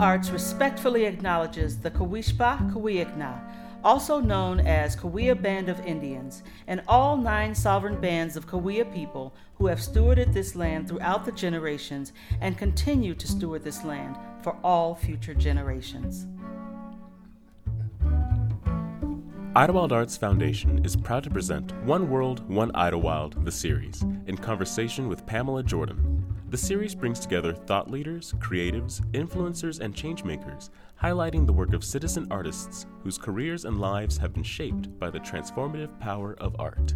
[0.00, 3.38] Arts respectfully acknowledges the Kawishpa Kawiakna,
[3.84, 9.34] also known as Cahuilla Band of Indians, and all nine sovereign bands of Cahuilla people
[9.56, 14.56] who have stewarded this land throughout the generations and continue to steward this land for
[14.64, 16.26] all future generations.
[19.54, 25.08] Idyllwild Arts Foundation is proud to present One World, One Idyllwild, the series, in conversation
[25.08, 26.19] with Pamela Jordan.
[26.50, 32.26] The series brings together thought leaders, creatives, influencers, and changemakers, highlighting the work of citizen
[32.28, 36.92] artists whose careers and lives have been shaped by the transformative power of art.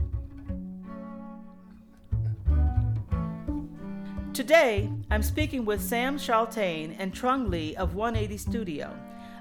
[4.33, 8.93] Today, I'm speaking with Sam Chaltain and Trung Le of 180 Studio,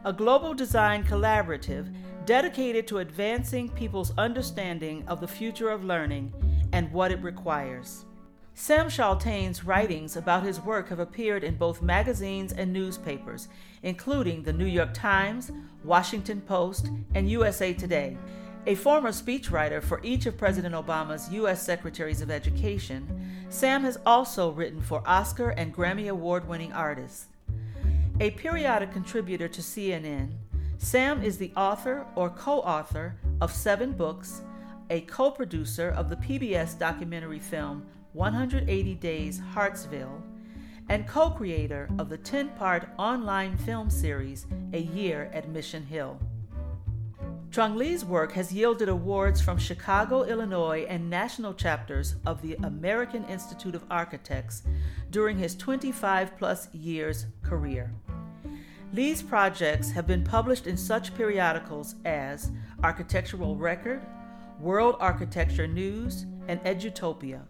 [0.05, 1.91] a global design collaborative
[2.25, 6.31] dedicated to advancing people's understanding of the future of learning
[6.72, 8.06] and what it requires.
[8.56, 13.48] Sam Chaltain's writings about his work have appeared in both magazines and newspapers,
[13.82, 15.52] including the New York Times,
[15.84, 18.16] Washington Post, and USA Today.
[18.68, 21.64] A former speechwriter for each of President Obama's U.S.
[21.64, 23.08] Secretaries of Education,
[23.50, 27.26] Sam has also written for Oscar and Grammy Award winning artists.
[28.20, 30.30] A periodic contributor to CNN,
[30.78, 34.42] Sam is the author or co author of seven books,
[34.92, 40.22] a co producer of the PBS documentary film 180 Days Hartsville,
[40.89, 46.19] and co creator of the 10 part online film series A Year at Mission Hill.
[47.50, 53.23] Trung Le's work has yielded awards from Chicago, Illinois, and national chapters of the American
[53.25, 54.64] Institute of Architects
[55.11, 57.94] during his 25 plus years career.
[58.91, 62.52] Lee's projects have been published in such periodicals as
[62.84, 64.02] Architectural Record,
[64.59, 67.41] World Architecture News, and Edutopia.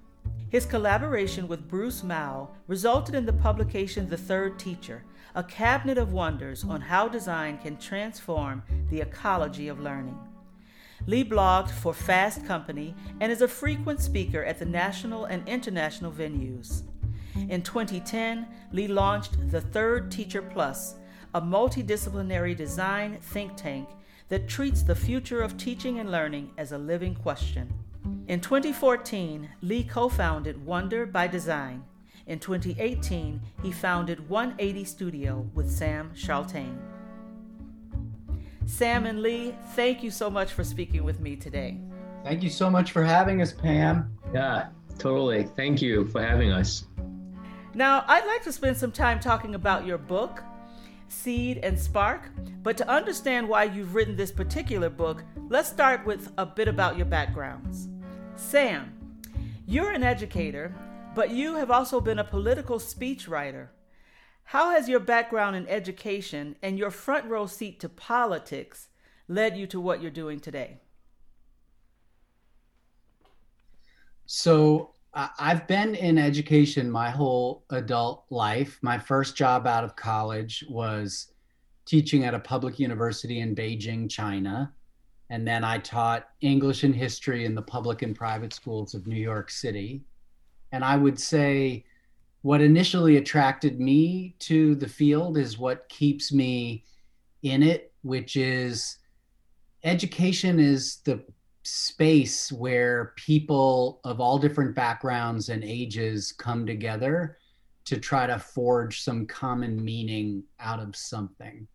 [0.54, 5.04] His collaboration with Bruce Mau resulted in the publication The Third Teacher,
[5.34, 8.62] a cabinet of wonders on how design can transform
[8.92, 10.16] the ecology of learning.
[11.08, 16.12] Lee blogged for Fast Company and is a frequent speaker at the national and international
[16.12, 16.84] venues.
[17.50, 20.98] In 2010, Lee launched The Third Teacher Plus,
[21.34, 23.90] a multidisciplinary design think tank
[24.30, 27.74] that treats the future of teaching and learning as a living question.
[28.28, 31.84] In 2014, Lee co founded Wonder by Design.
[32.26, 36.78] In 2018, he founded 180 Studio with Sam Chaltain.
[38.66, 41.78] Sam and Lee, thank you so much for speaking with me today.
[42.24, 44.18] Thank you so much for having us, Pam.
[44.34, 45.44] Yeah, totally.
[45.44, 46.86] Thank you for having us.
[47.74, 50.42] Now, I'd like to spend some time talking about your book,
[51.10, 52.30] Seed, and Spark.
[52.62, 56.96] But to understand why you've written this particular book, let's start with a bit about
[56.96, 57.90] your backgrounds.
[58.44, 58.94] Sam,
[59.66, 60.76] you're an educator,
[61.16, 63.70] but you have also been a political speechwriter.
[64.44, 68.90] How has your background in education and your front row seat to politics
[69.28, 70.82] led you to what you're doing today?
[74.28, 78.78] So, I've been in education my whole adult life.
[78.82, 81.32] My first job out of college was
[81.86, 84.74] teaching at a public university in Beijing, China.
[85.34, 89.16] And then I taught English and history in the public and private schools of New
[89.16, 90.04] York City.
[90.72, 91.86] And I would say
[92.44, 96.84] what initially attracted me to the field is what keeps me
[97.42, 99.00] in it, which is
[99.84, 101.26] education is the
[101.64, 107.40] space where people of all different backgrounds and ages come together
[107.86, 111.68] to try to forge some common meaning out of something.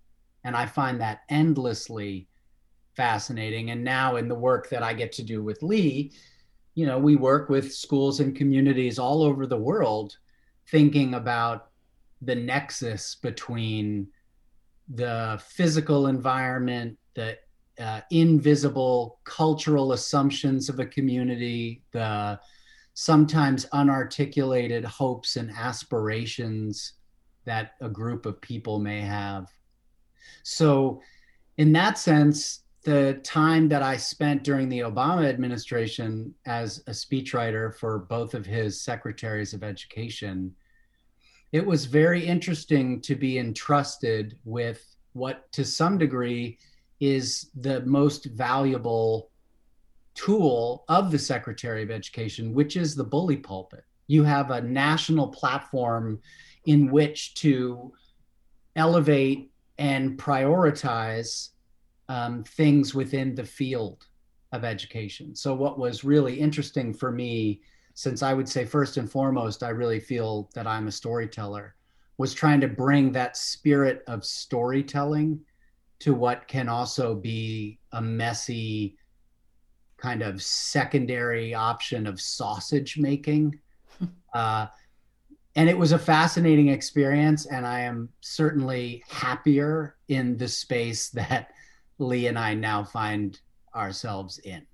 [0.44, 2.27] And I find that endlessly
[2.98, 3.70] fascinating.
[3.70, 6.10] And now, in the work that I get to do with Lee,
[6.74, 10.18] you know, we work with schools and communities all over the world
[10.68, 11.70] thinking about
[12.22, 14.08] the nexus between
[14.88, 17.38] the physical environment, the
[17.78, 22.40] uh, invisible cultural assumptions of a community, the
[22.94, 26.94] sometimes unarticulated hopes and aspirations
[27.44, 29.46] that a group of people may have.
[30.42, 31.00] So,
[31.58, 37.74] in that sense, the time that I spent during the Obama administration as a speechwriter
[37.74, 40.54] for both of his secretaries of education,
[41.52, 46.58] it was very interesting to be entrusted with what, to some degree,
[47.00, 49.30] is the most valuable
[50.14, 53.84] tool of the Secretary of Education, which is the bully pulpit.
[54.08, 56.20] You have a national platform
[56.64, 57.92] in which to
[58.76, 61.50] elevate and prioritize
[62.08, 64.06] um, things within the field
[64.52, 65.34] of education.
[65.34, 67.60] So, what was really interesting for me,
[67.94, 71.74] since I would say first and foremost, I really feel that I'm a storyteller,
[72.16, 75.40] was trying to bring that spirit of storytelling
[76.00, 78.96] to what can also be a messy
[79.96, 83.58] kind of secondary option of sausage making.
[84.34, 84.66] uh,
[85.56, 87.46] and it was a fascinating experience.
[87.46, 91.50] And I am certainly happier in the space that
[91.98, 93.38] Lee and I now find
[93.74, 94.66] ourselves in.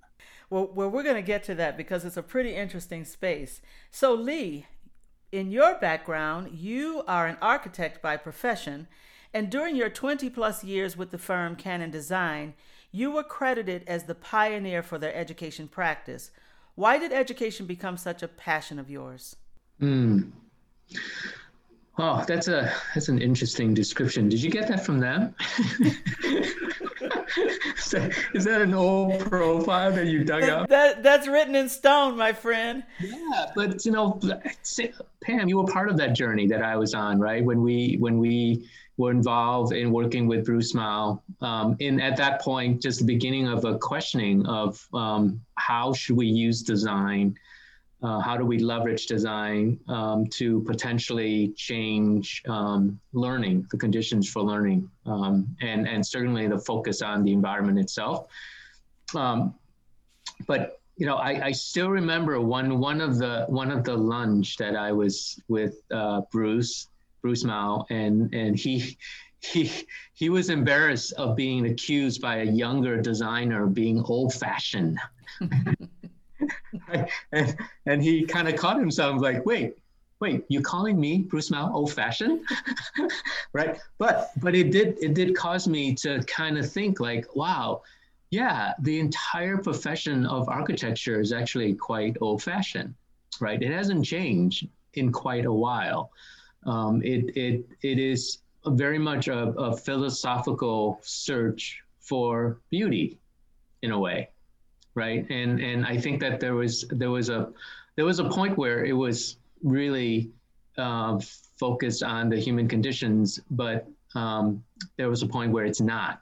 [0.49, 3.61] Well, well we're going to get to that because it's a pretty interesting space.
[3.91, 4.65] So, Lee,
[5.31, 8.87] in your background, you are an architect by profession,
[9.33, 12.53] and during your 20 plus years with the firm Cannon Design,
[12.91, 16.31] you were credited as the pioneer for their education practice.
[16.75, 19.35] Why did education become such a passion of yours?
[19.81, 20.31] Mm.
[21.97, 24.29] Oh, that's a that's an interesting description.
[24.29, 25.35] Did you get that from them?
[27.77, 30.69] is, that, is that an old profile that you dug up?
[30.69, 32.83] That that's written in stone, my friend.
[32.99, 34.19] Yeah, but you know,
[35.21, 37.43] Pam, you were part of that journey that I was on, right?
[37.43, 42.41] When we when we were involved in working with Bruce Mau, um, in at that
[42.41, 47.37] point, just the beginning of a questioning of um, how should we use design
[48.05, 54.43] uh, how do we leverage design um, to potentially change um, learning, the conditions for
[54.43, 58.27] learning, um, and and certainly the focus on the environment itself.
[59.15, 59.55] Um,
[60.45, 64.57] but you know, I, I, still remember one one of the one of the lunch
[64.57, 66.89] that I was with uh, Bruce
[67.23, 68.97] Bruce Mau, and and he
[69.39, 69.71] he
[70.13, 74.99] he was embarrassed of being accused by a younger designer of being old fashioned.
[77.31, 79.77] and, and he kind of caught himself like, wait,
[80.19, 82.41] wait, you calling me Bruce Mau old fashioned?
[83.53, 83.79] right.
[83.97, 87.81] But but it did it did cause me to kind of think like, wow,
[88.31, 92.93] yeah, the entire profession of architecture is actually quite old fashioned,
[93.39, 93.61] right?
[93.61, 96.11] It hasn't changed in quite a while.
[96.65, 103.19] Um, it it it is very much a, a philosophical search for beauty
[103.81, 104.29] in a way
[104.95, 105.29] right?
[105.29, 107.51] And and I think that there was there was a
[107.95, 110.31] there was a point where it was really
[110.77, 111.19] uh,
[111.57, 114.63] focused on the human conditions, but um,
[114.97, 116.21] there was a point where it's not.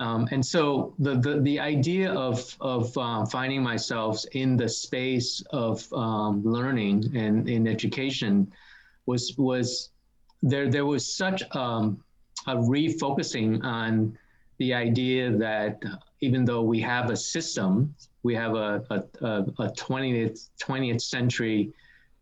[0.00, 5.42] Um, and so the, the, the idea of, of uh, finding myself in the space
[5.50, 8.50] of um, learning and in education
[9.06, 9.90] was, was
[10.42, 12.02] there, there was such um,
[12.48, 14.18] a refocusing on
[14.58, 15.82] the idea that
[16.20, 21.72] even though we have a system, we have a, a, a 20th, 20th century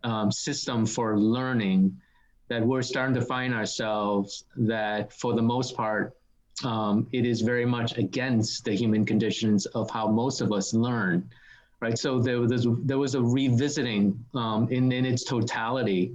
[0.05, 1.97] um, system for learning,
[2.49, 6.15] that we're starting to find ourselves that for the most part,
[6.65, 11.29] um, it is very much against the human conditions of how most of us learn,
[11.81, 11.97] right?
[11.97, 16.13] So there was, there was a revisiting um, in, in its totality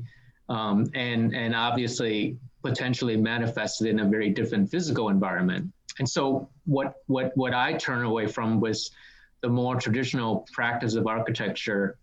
[0.50, 5.72] um, and, and obviously potentially manifested in a very different physical environment.
[6.00, 8.92] And so what what what I turn away from was
[9.42, 11.98] the more traditional practice of architecture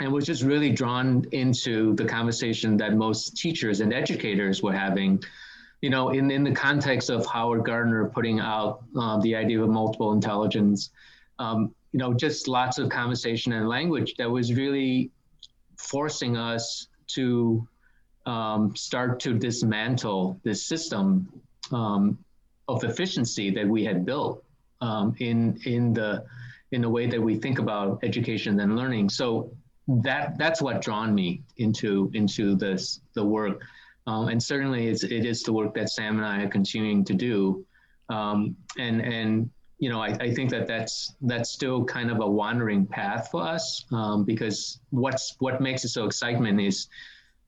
[0.00, 5.22] and was just really drawn into the conversation that most teachers and educators were having
[5.80, 9.68] you know in, in the context of howard gardner putting out uh, the idea of
[9.68, 10.90] multiple intelligence
[11.38, 15.10] um, you know just lots of conversation and language that was really
[15.76, 17.66] forcing us to
[18.26, 21.28] um, start to dismantle this system
[21.72, 22.18] um,
[22.68, 24.44] of efficiency that we had built
[24.80, 26.24] um, in in the
[26.72, 29.08] in the way that we think about education and learning.
[29.08, 29.52] So
[29.88, 33.62] that that's what drawn me into into this the work,
[34.06, 37.14] um, and certainly it's, it is the work that Sam and I are continuing to
[37.14, 37.64] do,
[38.08, 42.26] um, and and you know I, I think that that's that's still kind of a
[42.26, 46.88] wandering path for us um, because what's what makes it so excitement is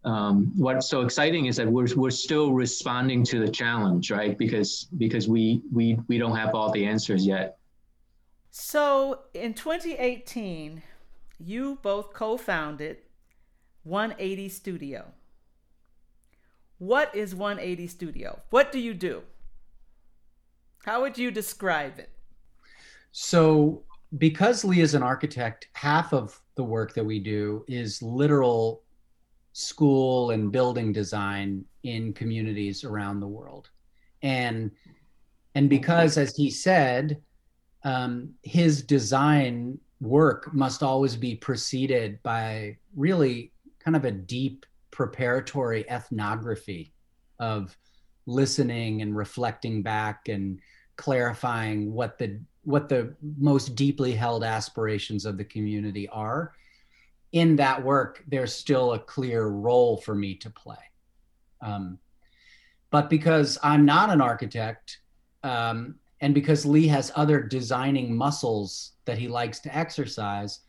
[0.04, 4.36] um, what's so exciting is that we're, we're still responding to the challenge, right?
[4.36, 7.56] Because because we we we don't have all the answers yet.
[8.50, 10.82] So in 2018,
[11.38, 12.98] you both co-founded
[13.82, 15.06] 180 Studio.
[16.78, 18.40] What is 180 Studio?
[18.50, 19.22] What do you do?
[20.84, 22.10] How would you describe it?
[23.12, 23.82] So
[24.18, 28.83] because Lee is an architect, half of the work that we do is literal
[29.54, 33.70] school and building design in communities around the world.
[34.22, 34.72] And
[35.54, 37.22] and because as he said
[37.84, 45.88] um, his design work must always be preceded by really kind of a deep preparatory
[45.88, 46.92] ethnography
[47.38, 47.76] of
[48.26, 50.58] listening and reflecting back and
[50.96, 56.52] clarifying what the what the most deeply held aspirations of the community are
[57.34, 60.78] in that work, there's still a clear role for me to play.
[61.60, 61.98] Um,
[62.92, 64.98] but because I'm not an architect,
[65.42, 70.60] um, and because Lee has other designing muscles that he likes to exercise,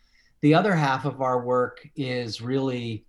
[0.41, 3.05] the other half of our work is really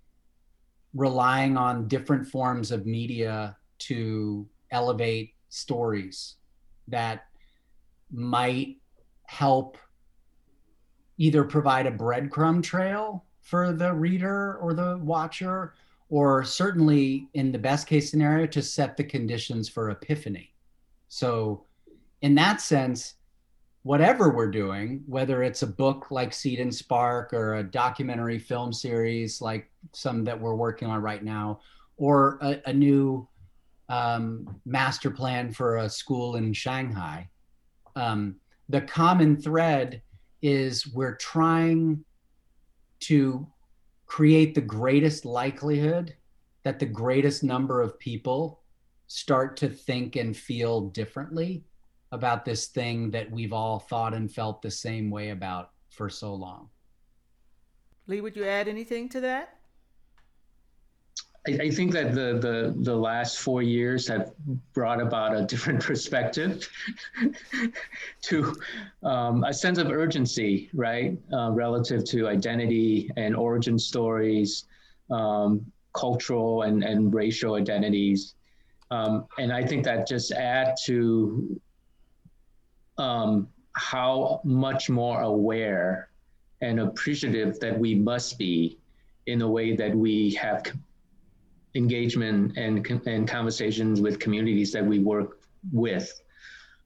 [0.95, 6.35] relying on different forms of media to elevate stories
[6.89, 7.25] that
[8.13, 8.77] might
[9.25, 9.79] help
[11.17, 15.75] either provide a breadcrumb trail for the reader or the watcher,
[16.09, 20.53] or certainly in the best case scenario, to set the conditions for epiphany.
[21.07, 21.65] So,
[22.23, 23.15] in that sense,
[23.85, 28.73] whatever we're doing, whether it's a book like Seed and Spark or a documentary film
[28.73, 31.61] series like some that we're working on right now,
[31.99, 33.29] or a, a new
[33.89, 37.29] um, master plan for a school in Shanghai,
[37.95, 38.35] um,
[38.69, 40.03] the common thread
[40.43, 42.05] is we're trying
[43.01, 43.47] to
[44.07, 46.15] create the greatest likelihood
[46.63, 48.61] that the greatest number of people
[49.07, 51.65] start to think and feel differently
[52.13, 56.35] about this thing that we've all thought and felt the same way about for so
[56.35, 56.69] long.
[58.07, 59.59] Lee, would you add anything to that?
[61.47, 64.33] I, I think that the, the the last four years have
[64.73, 66.69] brought about a different perspective
[68.23, 68.57] to
[69.03, 74.65] um, a sense of urgency, right, uh, relative to identity and origin stories,
[75.11, 78.35] um, cultural and, and racial identities.
[78.91, 81.61] Um, and I think that just add to
[82.99, 86.11] um, how much more aware
[86.61, 88.79] and appreciative that we must be
[89.27, 90.63] in a way that we have
[91.77, 92.75] engagement and,
[93.07, 95.41] and conversations with communities that we work
[95.73, 96.23] with.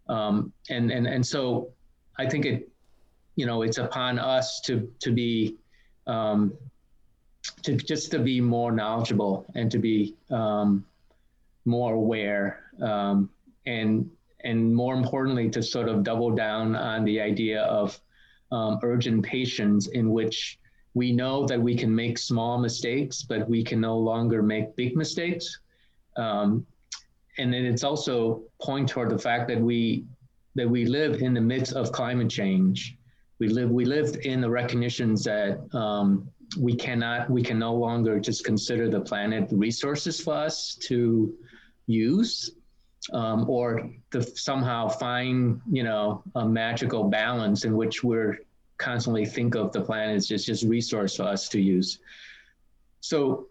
[0.08, 1.70] Um, and, and, and so
[2.18, 2.68] I think it,
[3.36, 5.56] you know, it's upon us to, to be,
[6.06, 6.52] um,
[7.62, 10.84] to just to be more knowledgeable and to be um,
[11.64, 13.30] more aware um,
[13.66, 14.10] and
[14.44, 18.00] and more importantly, to sort of double down on the idea of
[18.52, 20.58] um, urgent patience, in which
[20.94, 24.96] we know that we can make small mistakes, but we can no longer make big
[24.96, 25.58] mistakes.
[26.16, 26.66] Um,
[27.38, 30.04] and then it's also point toward the fact that we
[30.56, 32.96] that we live in the midst of climate change.
[33.38, 36.28] We live we lived in the recognitions that um,
[36.58, 41.32] we cannot we can no longer just consider the planet resources for us to
[41.86, 42.50] use
[43.12, 48.38] um, or to somehow find you know a magical balance in which we're
[48.80, 51.98] constantly think of the planet as just just resource for us to use.
[53.00, 53.46] So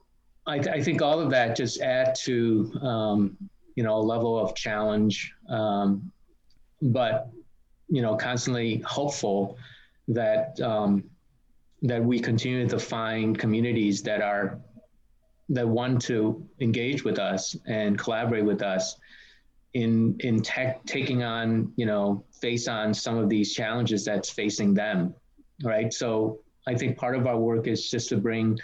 [0.45, 3.37] I, I think all of that just add to um,
[3.75, 6.11] you know a level of challenge, um,
[6.81, 7.29] but
[7.87, 9.57] you know constantly hopeful
[10.07, 11.03] that um,
[11.83, 14.59] that we continue to find communities that are
[15.49, 18.97] that want to engage with us and collaborate with us
[19.73, 24.73] in in tech taking on you know face on some of these challenges that's facing
[24.73, 25.13] them
[25.63, 28.57] right so i think part of our work is just to bring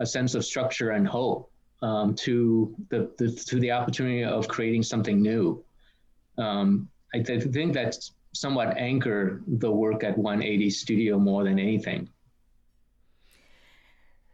[0.00, 1.50] a sense of structure and hope
[1.82, 5.62] um, to the, the, to the opportunity of creating something new
[6.38, 12.08] um, I, th- think that's somewhat anchor the work at 180 studio more than anything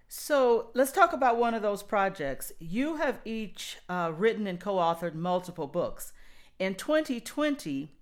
[0.09, 2.51] so let's talk about one of those projects.
[2.59, 6.15] You have each uh, written and co authored multiple books.
[6.59, 7.93] In 2020,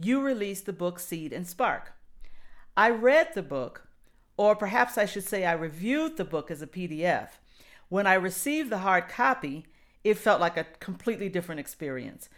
[0.00, 1.92] you released the book Seed and Spark.
[2.76, 3.86] I read the book,
[4.36, 7.28] or perhaps I should say I reviewed the book as a PDF.
[7.88, 9.66] When I received the hard copy,
[10.02, 12.28] it felt like a completely different experience.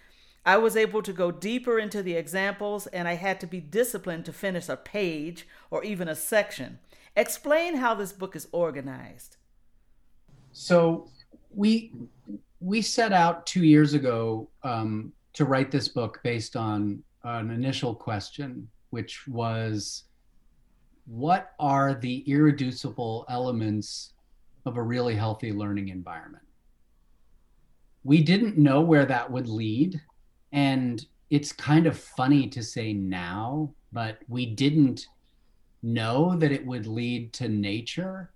[0.45, 4.25] I was able to go deeper into the examples, and I had to be disciplined
[4.27, 6.81] to finish a page or even a section.
[7.17, 9.37] Explain how this book is organized.
[10.53, 11.09] So,
[11.55, 11.93] we
[12.61, 17.95] we set out two years ago um, to write this book based on an initial
[17.95, 20.05] question, which was
[21.07, 24.13] what are the irreducible elements
[24.67, 26.45] of a really healthy learning environment?
[28.05, 30.01] We didn't know where that would lead.
[30.53, 35.07] And it's kind of funny to say now, but we didn't
[35.83, 38.33] know that it would lead to nature.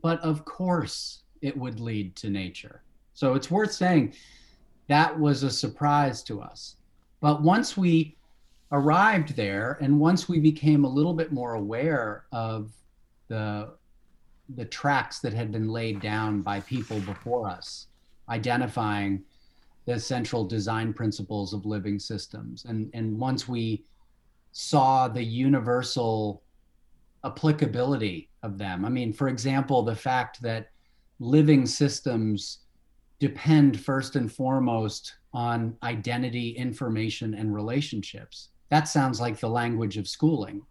[0.00, 2.82] But of course, it would lead to nature.
[3.14, 4.14] So it's worth saying
[4.88, 6.76] that was a surprise to us.
[7.20, 8.16] But once we
[8.72, 12.72] arrived there and once we became a little bit more aware of
[13.28, 13.74] the
[14.54, 17.88] the tracks that had been laid down by people before us
[18.28, 19.22] identifying
[19.86, 23.84] the central design principles of living systems and and once we
[24.52, 26.42] saw the universal
[27.24, 30.70] applicability of them i mean for example the fact that
[31.18, 32.65] living systems
[33.18, 38.48] depend first and foremost on identity, information, and relationships.
[38.68, 40.62] That sounds like the language of schooling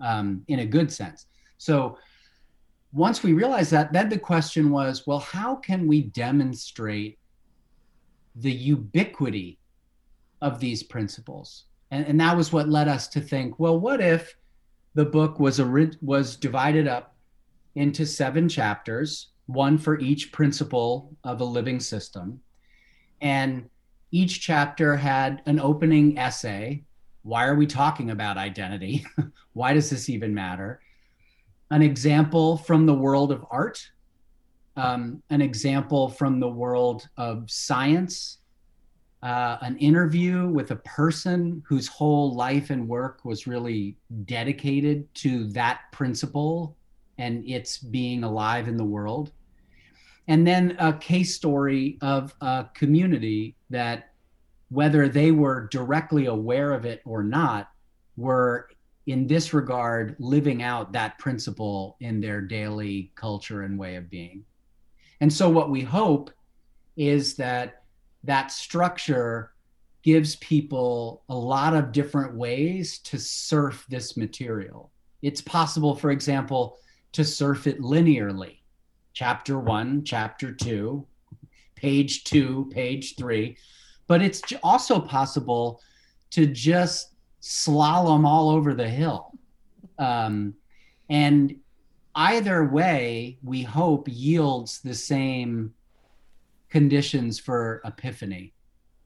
[0.00, 1.26] um, in a good sense.
[1.58, 1.98] So
[2.92, 7.18] once we realized that, then the question was well, how can we demonstrate
[8.36, 9.58] the ubiquity
[10.40, 11.64] of these principles?
[11.90, 14.36] And, and that was what led us to think well, what if
[14.94, 17.16] the book was, a, was divided up
[17.74, 22.40] into seven chapters, one for each principle of a living system?
[23.20, 23.68] And
[24.10, 26.84] each chapter had an opening essay.
[27.22, 29.04] Why are we talking about identity?
[29.54, 30.80] Why does this even matter?
[31.70, 33.90] An example from the world of art,
[34.76, 38.38] um, an example from the world of science,
[39.24, 43.96] uh, an interview with a person whose whole life and work was really
[44.26, 46.76] dedicated to that principle
[47.18, 49.32] and its being alive in the world.
[50.26, 54.10] And then a case story of a community that,
[54.70, 57.70] whether they were directly aware of it or not,
[58.16, 58.68] were
[59.06, 64.44] in this regard living out that principle in their daily culture and way of being.
[65.20, 66.30] And so, what we hope
[66.96, 67.82] is that
[68.24, 69.52] that structure
[70.02, 74.90] gives people a lot of different ways to surf this material.
[75.22, 76.78] It's possible, for example,
[77.14, 78.58] to surf it linearly
[79.12, 81.06] chapter one, chapter two,
[81.76, 83.56] page two, page three.
[84.06, 85.80] But it's also possible
[86.30, 89.32] to just slalom all over the hill.
[89.98, 90.54] Um,
[91.08, 91.56] and
[92.14, 95.72] either way, we hope yields the same
[96.68, 98.52] conditions for epiphany.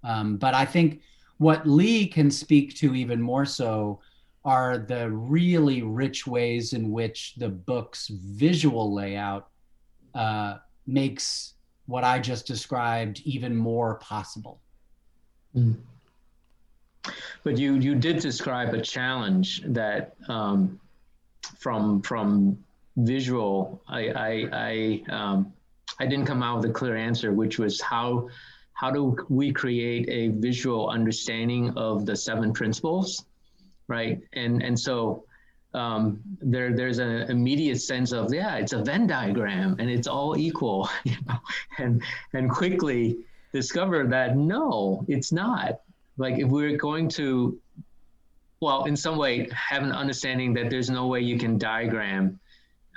[0.02, 1.02] Um, but I think
[1.36, 4.00] what Lee can speak to even more so
[4.44, 9.48] are the really rich ways in which the book's visual layout
[10.14, 11.54] uh, makes
[11.86, 14.60] what I just described even more possible.
[15.56, 15.76] Mm.
[17.42, 20.78] But you you did describe a challenge that um,
[21.58, 22.58] from from
[22.96, 25.52] visual I I, I um,
[25.98, 28.28] I didn't come out with a clear answer, which was how
[28.74, 33.24] how do we create a visual understanding of the seven principles,
[33.88, 34.20] right?
[34.34, 35.24] And and so
[35.74, 40.36] um, there there's an immediate sense of yeah, it's a Venn diagram and it's all
[40.36, 41.38] equal, you know,
[41.78, 42.02] and
[42.34, 43.18] and quickly
[43.52, 45.80] discover that no, it's not.
[46.16, 47.58] Like if we're going to,
[48.60, 52.40] well, in some way, have an understanding that there's no way you can diagram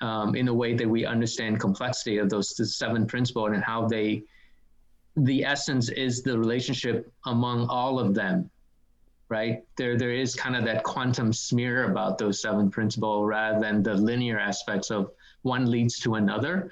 [0.01, 4.23] um, in a way that we understand complexity of those seven principles and how they
[5.17, 8.49] the essence is the relationship among all of them
[9.31, 13.81] right there there is kind of that quantum smear about those seven principles rather than
[13.81, 16.71] the linear aspects of one leads to another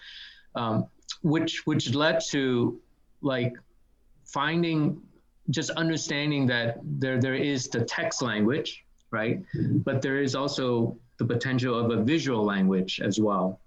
[0.56, 0.86] um,
[1.24, 2.80] which which led to
[3.22, 3.54] like
[4.26, 5.02] finding
[5.50, 9.41] just understanding that there there is the text language right
[9.86, 13.60] but there is also the potential of a visual language as well.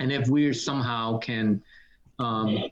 [0.00, 1.62] And if we somehow can
[2.18, 2.64] um,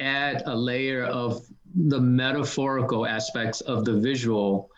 [0.00, 4.70] add a layer of the metaphorical aspects of the visual,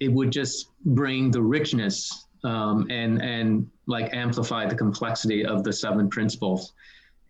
[0.00, 5.72] it would just bring the richness um, and and like amplify the complexity of the
[5.72, 6.72] seven principles.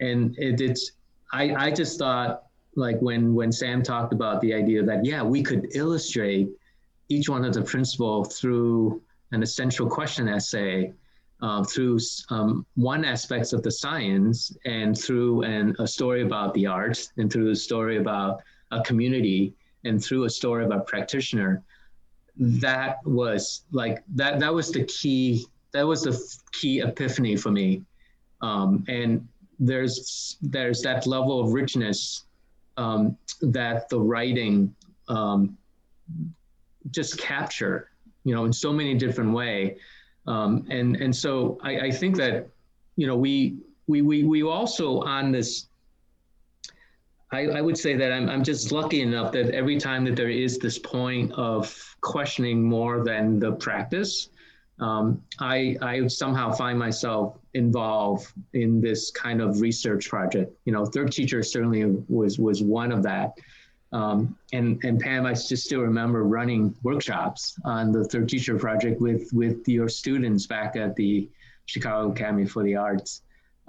[0.00, 0.92] And it, it's
[1.32, 2.44] I, I just thought
[2.76, 6.48] like when when Sam talked about the idea that yeah we could illustrate
[7.08, 10.92] each one of the principle through an essential question essay
[11.42, 11.98] uh, through
[12.30, 17.32] um, one aspects of the science and through an, a story about the arts and
[17.32, 19.54] through a story about a community
[19.84, 21.62] and through a story of a practitioner
[22.36, 26.14] that was like that that was the key that was the
[26.52, 27.82] key epiphany for me
[28.40, 29.26] um, and
[29.58, 32.24] there's there's that level of richness
[32.76, 34.74] um, that the writing
[35.08, 35.56] um,
[36.90, 37.92] just capture
[38.24, 39.76] you know, in so many different way.
[40.26, 42.48] Um, and and so I, I think that
[42.96, 45.66] you know we we we we also on this.
[47.32, 50.28] I, I would say that I'm I'm just lucky enough that every time that there
[50.28, 54.28] is this point of questioning more than the practice,
[54.80, 60.52] um, I I somehow find myself involved in this kind of research project.
[60.66, 63.32] You know, third teacher certainly was was one of that.
[63.92, 69.02] Um, and, and Pam, I just still remember running workshops on the third teacher project
[69.02, 71.28] with, with your students back at the
[71.66, 73.20] Chicago Academy for the Arts.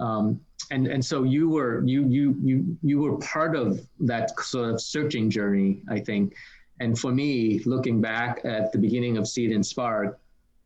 [0.04, 0.40] Um,
[0.70, 4.80] and, and so you were, you, you, you, you were part of that sort of
[4.80, 6.34] searching journey, I think.
[6.80, 10.18] And for me, looking back at the beginning of Seed and Spark,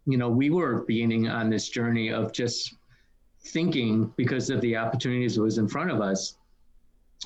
[0.07, 2.75] you know, we were beginning on this journey of just
[3.41, 6.37] thinking because of the opportunities that was in front of us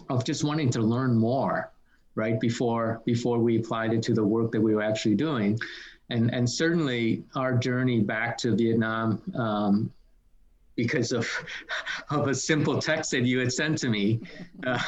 [0.08, 1.70] of just wanting to learn more,
[2.14, 2.40] right?
[2.40, 5.58] Before before we applied it to the work that we were actually doing,
[6.10, 9.22] and and certainly our journey back to Vietnam.
[9.34, 9.92] Um,
[10.76, 11.28] because of
[12.10, 14.20] of a simple text that you had sent to me,
[14.66, 14.78] uh,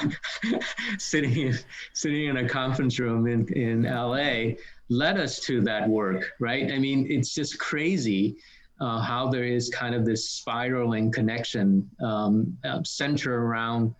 [0.99, 1.59] sitting in,
[1.93, 4.55] sitting in a conference room in in LA,
[4.89, 6.73] led us to that work, right?
[6.73, 8.37] I mean, it's just crazy
[8.81, 12.81] uh, how there is kind of this spiraling connection um, uh,
[13.27, 13.95] around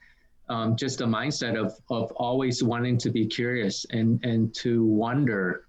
[0.49, 5.67] um, just a mindset of, of always wanting to be curious and, and to wonder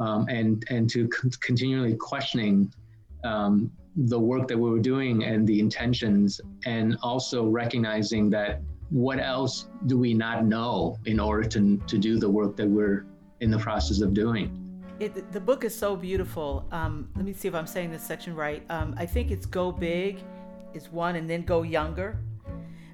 [0.00, 2.72] um, and, and to c- continually questioning
[3.24, 9.18] um, the work that we were doing and the intentions, and also recognizing that what
[9.18, 13.06] else do we not know in order to, to do the work that we're
[13.40, 14.62] in the process of doing.
[14.98, 16.66] It, the book is so beautiful.
[16.72, 18.62] Um, let me see if I'm saying this section right.
[18.70, 20.22] Um, I think it's Go Big
[20.72, 22.18] is one, and then Go Younger,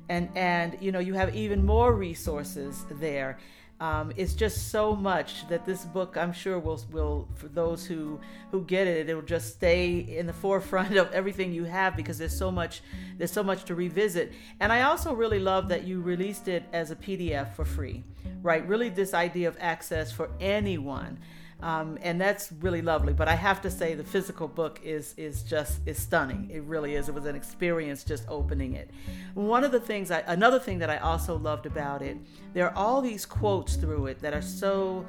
[0.09, 3.39] and and you know you have even more resources there.
[3.83, 8.21] Um, it's just so much that this book, I'm sure, will will for those who
[8.53, 12.17] who get it, it will just stay in the forefront of everything you have because
[12.17, 12.81] there's so much
[13.19, 14.35] there's so much to revisit.
[14.61, 18.05] And I also really love that you released it as a PDF for free,
[18.41, 18.65] right?
[18.69, 21.19] Really, this idea of access for anyone.
[21.63, 23.13] Um, and that's really lovely.
[23.13, 26.51] But I have to say, the physical book is is just is stunning.
[26.53, 27.09] It really is.
[27.09, 28.91] It was an experience just opening it.
[29.35, 32.17] One of the things, I, another thing that I also loved about it,
[32.53, 35.07] there are all these quotes through it that are so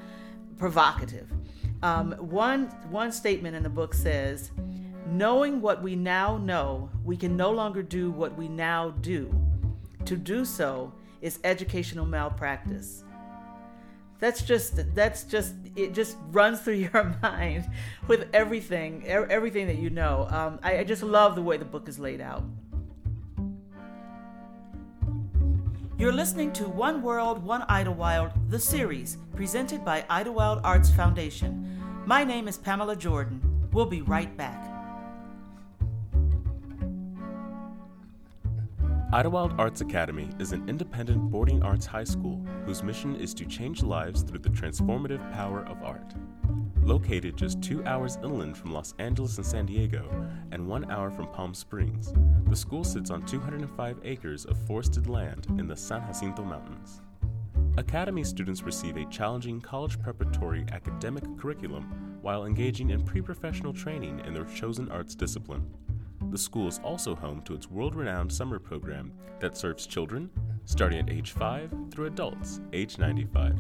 [0.60, 1.28] provocative.
[1.82, 4.52] Um, one one statement in the book says,
[5.08, 9.34] "Knowing what we now know, we can no longer do what we now do.
[10.06, 13.03] To do so is educational malpractice."
[14.24, 17.70] That's just that's just it just runs through your mind
[18.08, 21.90] with everything everything that you know um, I, I just love the way the book
[21.90, 22.42] is laid out
[25.98, 31.80] You're listening to One World, One Idyllwild, the series, presented by Idyllwild Arts Foundation.
[32.06, 33.42] My name is Pamela Jordan.
[33.72, 34.73] We'll be right back.
[39.14, 43.84] Idyllwild Arts Academy is an independent boarding arts high school whose mission is to change
[43.84, 46.16] lives through the transformative power of art.
[46.82, 50.10] Located just two hours inland from Los Angeles and San Diego,
[50.52, 52.12] and one hour from Palm Springs,
[52.48, 57.04] the school sits on 205 acres of forested land in the San Jacinto Mountains.
[57.78, 64.22] Academy students receive a challenging college preparatory academic curriculum while engaging in pre professional training
[64.26, 65.72] in their chosen arts discipline.
[66.34, 70.32] The school is also home to its world renowned summer program that serves children
[70.66, 73.56] starting at age 5 through adults age 95.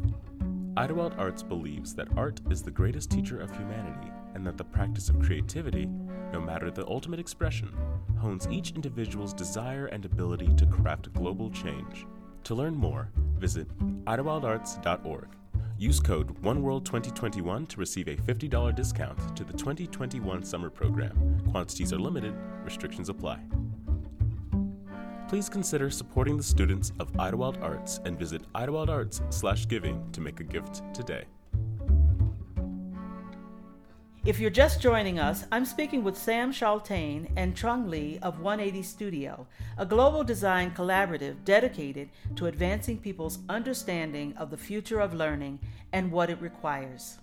[0.75, 5.07] Idyllwild Arts believes that art is the greatest teacher of humanity and that the practice
[5.09, 5.87] of creativity,
[6.31, 7.71] no matter the ultimate expression,
[8.17, 12.07] hones each individual's desire and ability to craft global change.
[12.45, 13.67] To learn more, visit
[14.05, 15.27] idyllwildarts.org.
[15.83, 21.43] Use code OneWorld2021 to receive a $50 discount to the 2021 summer program.
[21.51, 23.41] Quantities are limited, restrictions apply.
[25.27, 30.83] Please consider supporting the students of Idyllwild Arts and visit idyllwildarts/giving to make a gift
[30.93, 31.25] today.
[34.25, 38.81] If you're just joining us, I'm speaking with Sam Chaltain and Trung Le of 180
[38.81, 39.45] Studio,
[39.77, 42.07] a global design collaborative dedicated
[42.37, 45.59] to advancing people's understanding of the future of learning
[45.91, 47.17] and what it requires.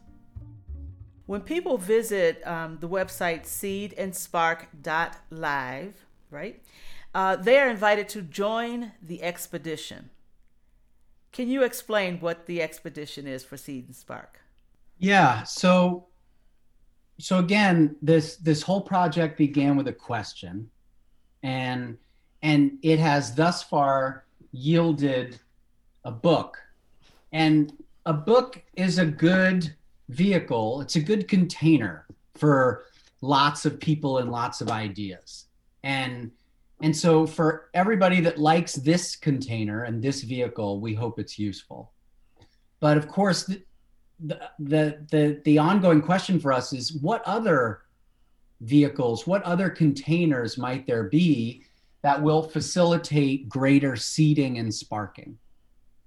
[1.24, 5.94] When people visit um, the website seedandspark.live,
[6.30, 6.62] right,
[7.14, 10.10] uh, they are invited to join the expedition.
[11.32, 14.40] Can you explain what the expedition is for Seed and Spark?
[14.98, 16.09] Yeah, so
[17.20, 20.70] so again, this this whole project began with a question,
[21.42, 21.98] and
[22.42, 25.38] and it has thus far yielded
[26.04, 26.58] a book,
[27.32, 27.72] and
[28.06, 29.74] a book is a good
[30.08, 30.80] vehicle.
[30.80, 32.06] It's a good container
[32.36, 32.84] for
[33.20, 35.46] lots of people and lots of ideas,
[35.84, 36.30] and
[36.82, 41.92] and so for everybody that likes this container and this vehicle, we hope it's useful.
[42.80, 43.50] But of course,
[44.26, 47.82] the, the the ongoing question for us is what other
[48.60, 51.64] vehicles, what other containers might there be
[52.02, 55.38] that will facilitate greater seeding and sparking?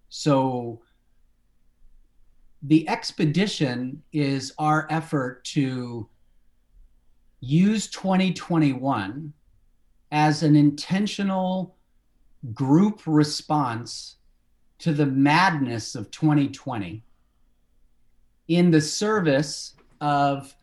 [0.10, 0.82] So
[2.62, 6.08] the expedition is our effort to
[7.40, 9.34] use 2021
[10.12, 11.76] as an intentional
[12.54, 14.18] group response
[14.80, 17.04] to the madness of 2020
[18.56, 20.56] in the service of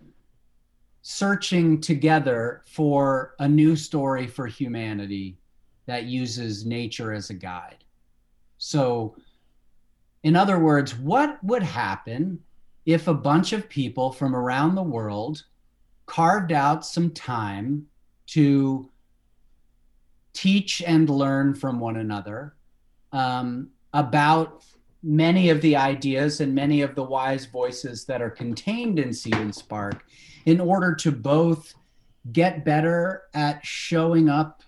[1.02, 5.38] searching together for a new story for humanity
[5.86, 7.84] that uses nature as a guide.
[8.58, 9.16] So,
[10.22, 12.38] in other words, what would happen
[12.84, 15.44] if a bunch of people from around the world
[16.06, 17.86] carved out some time
[18.26, 18.88] to
[20.32, 22.54] teach and learn from one another
[23.12, 24.64] um, about
[25.02, 29.36] many of the ideas and many of the wise voices that are contained in Seed
[29.36, 30.04] and Spark
[30.46, 31.74] in order to both
[32.32, 34.62] get better at showing up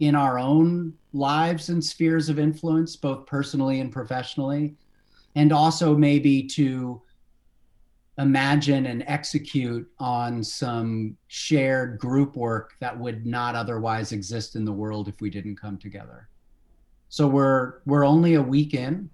[0.00, 4.74] in our own lives and spheres of influence, both personally and professionally,
[5.34, 7.00] and also maybe to
[8.18, 14.72] imagine and execute on some shared group work that would not otherwise exist in the
[14.72, 16.28] world if we didn't come together.
[17.08, 19.10] So we're we're only a week in,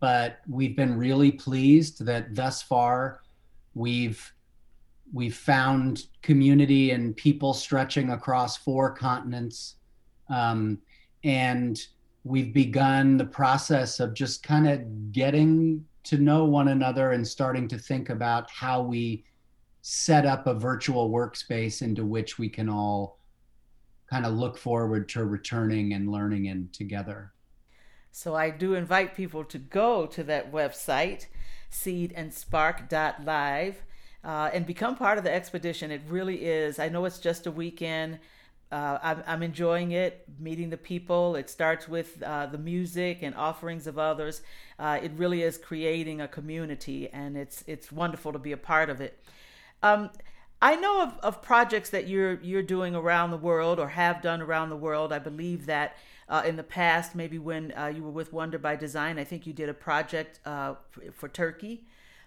[0.00, 3.20] but we've been really pleased that thus far
[3.74, 4.32] we've
[5.12, 9.76] we've found community and people stretching across four continents
[10.28, 10.78] um,
[11.24, 11.86] and
[12.24, 17.68] we've begun the process of just kind of getting to know one another and starting
[17.68, 19.24] to think about how we
[19.82, 23.20] set up a virtual workspace into which we can all
[24.10, 27.32] kind of look forward to returning and learning in together.
[28.16, 31.26] So I do invite people to go to that website,
[31.70, 33.82] seedandspark.live,
[34.24, 35.90] uh, and become part of the expedition.
[35.90, 36.78] It really is.
[36.78, 38.20] I know it's just a weekend
[38.72, 41.36] uh, I'm, enjoying it, meeting the people.
[41.36, 44.40] It starts with uh, the music and offerings of others.
[44.78, 48.88] Uh, it really is creating a community, and it's it's wonderful to be a part
[48.88, 49.22] of it.
[49.82, 50.08] Um,
[50.62, 54.40] I know of, of projects that you're you're doing around the world or have done
[54.40, 55.12] around the world.
[55.12, 58.76] I believe that uh, in the past, maybe when uh, you were with Wonder by
[58.76, 60.74] Design, I think you did a project uh,
[61.12, 61.84] for, Turkey,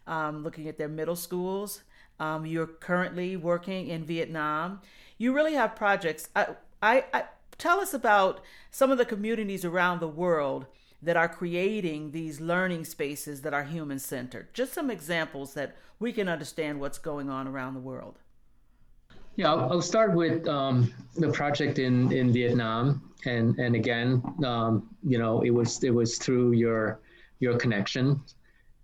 [0.07, 1.81] um, looking at their middle schools.
[2.19, 4.81] Um, you're currently working in Vietnam
[5.19, 6.29] you really have projects.
[6.35, 6.47] I,
[6.81, 7.25] I, I
[7.59, 10.65] tell us about some of the communities around the world
[11.01, 14.53] that are creating these learning spaces that are human centered.
[14.53, 18.17] Just some examples that we can understand what's going on around the world.
[19.35, 24.89] Yeah, I'll, I'll start with um, the project in, in Vietnam, and and again, um,
[25.03, 26.99] you know, it was it was through your
[27.39, 28.21] your connection.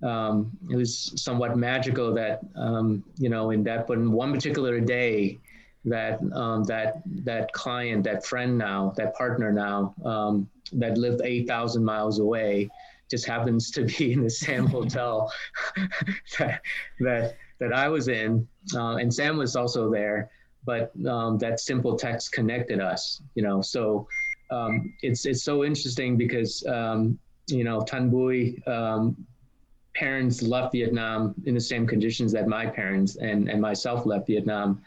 [0.03, 4.79] Um, it was somewhat magical that um, you know in that, but in one particular
[4.79, 5.39] day,
[5.85, 11.47] that um, that that client, that friend now, that partner now, um, that lived eight
[11.47, 12.69] thousand miles away,
[13.09, 15.31] just happens to be in the same hotel
[16.39, 16.61] that
[16.99, 20.29] that that I was in, uh, and Sam was also there.
[20.65, 23.61] But um, that simple text connected us, you know.
[23.61, 24.07] So
[24.49, 29.15] um, it's it's so interesting because um, you know Tan Bui um,
[29.95, 34.81] parents left Vietnam in the same conditions that my parents and and myself left Vietnam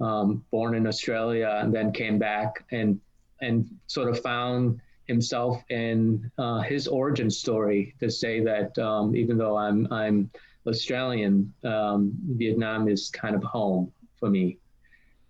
[0.00, 3.00] um, born in Australia and then came back and
[3.40, 9.36] and sort of found himself in uh, his origin story to say that um, even
[9.36, 10.30] though I'm I'm
[10.66, 14.58] Australian, um, Vietnam is kind of home for me.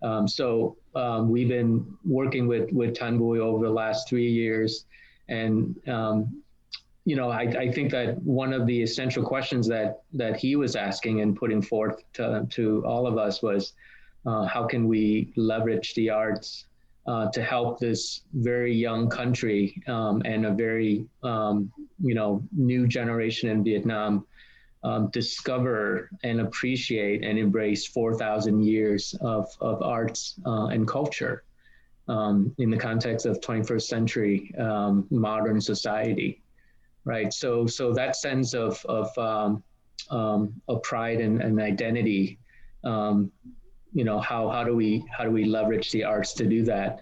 [0.01, 4.85] Um, so um, we've been working with with Tan over the last three years,
[5.29, 6.41] and um,
[7.05, 10.75] you know I, I think that one of the essential questions that that he was
[10.75, 13.73] asking and putting forth to, to all of us was
[14.25, 16.65] uh, how can we leverage the arts
[17.07, 22.87] uh, to help this very young country um, and a very um, you know new
[22.87, 24.25] generation in Vietnam
[24.83, 31.43] um, discover and appreciate and embrace 4,000 years of, of arts uh, and culture
[32.07, 36.41] um, in the context of 21st century um, modern society,
[37.05, 37.31] right?
[37.31, 39.63] So so that sense of of, um,
[40.67, 42.39] of pride and, and identity
[42.83, 43.31] um,
[43.93, 46.99] you know how how do we how do we leverage the arts to do that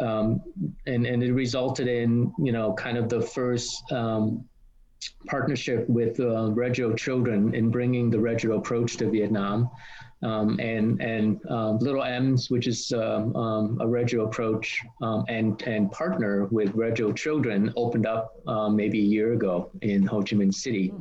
[0.00, 0.40] um,
[0.86, 4.44] and and it resulted in you know kind of the first um,
[5.26, 9.70] partnership with uh, Reggio Children in bringing the Reggio approach to Vietnam
[10.22, 15.60] um, and and um, Little M's, which is um, um, a Reggio approach um, and
[15.62, 20.36] and partner with Reggio Children, opened up uh, maybe a year ago in Ho Chi
[20.36, 20.92] Minh City.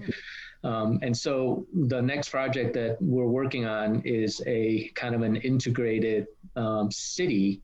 [0.63, 5.38] Um, and so the next project that we're working on is a kind of an
[5.38, 7.62] integrated um, city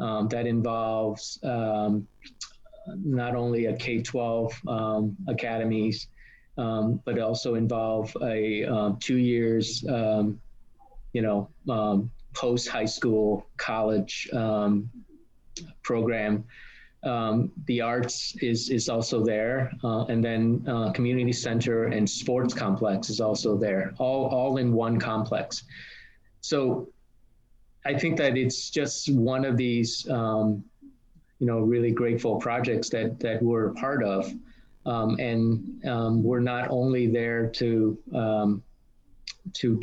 [0.00, 2.06] um, that involves um,
[2.86, 6.08] not only a K 12 um, academies,
[6.58, 11.48] um, but also involve a two years, you know,
[12.34, 14.28] post high school college
[15.82, 16.44] program
[17.04, 22.54] um, the arts is is also there, uh, and then uh, community center and sports
[22.54, 25.64] complex is also there, all all in one complex.
[26.42, 26.88] So,
[27.84, 30.64] I think that it's just one of these, um,
[31.42, 34.32] you know, really grateful projects that that we're a part of,
[34.86, 38.62] Um, and um, we're not only there to um,
[39.54, 39.80] to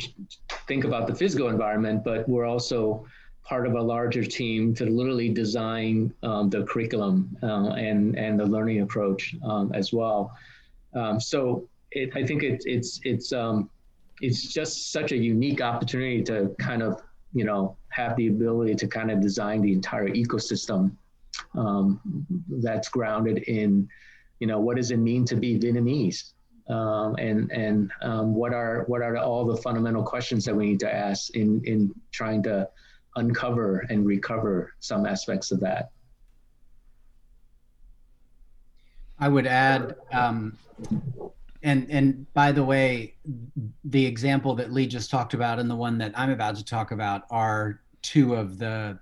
[0.68, 3.04] think about the physical environment, but we're also
[3.44, 8.46] part of a larger team to literally design um, the curriculum uh, and and the
[8.54, 10.32] learning approach um, as well.
[10.94, 13.32] Um, so it, I think it, it's it's
[14.22, 17.02] it's just such a unique opportunity to kind of
[17.34, 20.96] you know have the ability to kind of design the entire ecosystem
[21.54, 22.00] um,
[22.48, 23.88] that's grounded in
[24.38, 26.32] you know what does it mean to be Vietnamese
[26.68, 30.80] um, and and um, what are what are all the fundamental questions that we need
[30.80, 32.68] to ask in in trying to
[33.16, 35.90] uncover and recover some aspects of that.
[39.18, 40.56] I would add, um,
[41.62, 43.14] and and by the way,
[43.84, 46.90] the example that Le just talked about and the one that I'm about to talk
[46.90, 48.98] about are two of the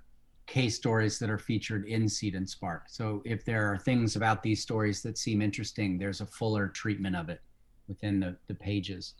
[0.49, 2.85] case stories that are featured in Seed and Spark.
[2.87, 7.15] So if there are things about these stories that seem interesting, there's a fuller treatment
[7.15, 7.39] of it
[7.87, 9.13] within the, the pages.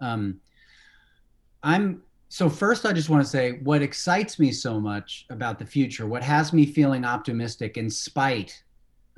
[0.00, 0.40] Um,
[1.62, 5.66] I'm so first I just want to say what excites me so much about the
[5.66, 8.62] future, what has me feeling optimistic in spite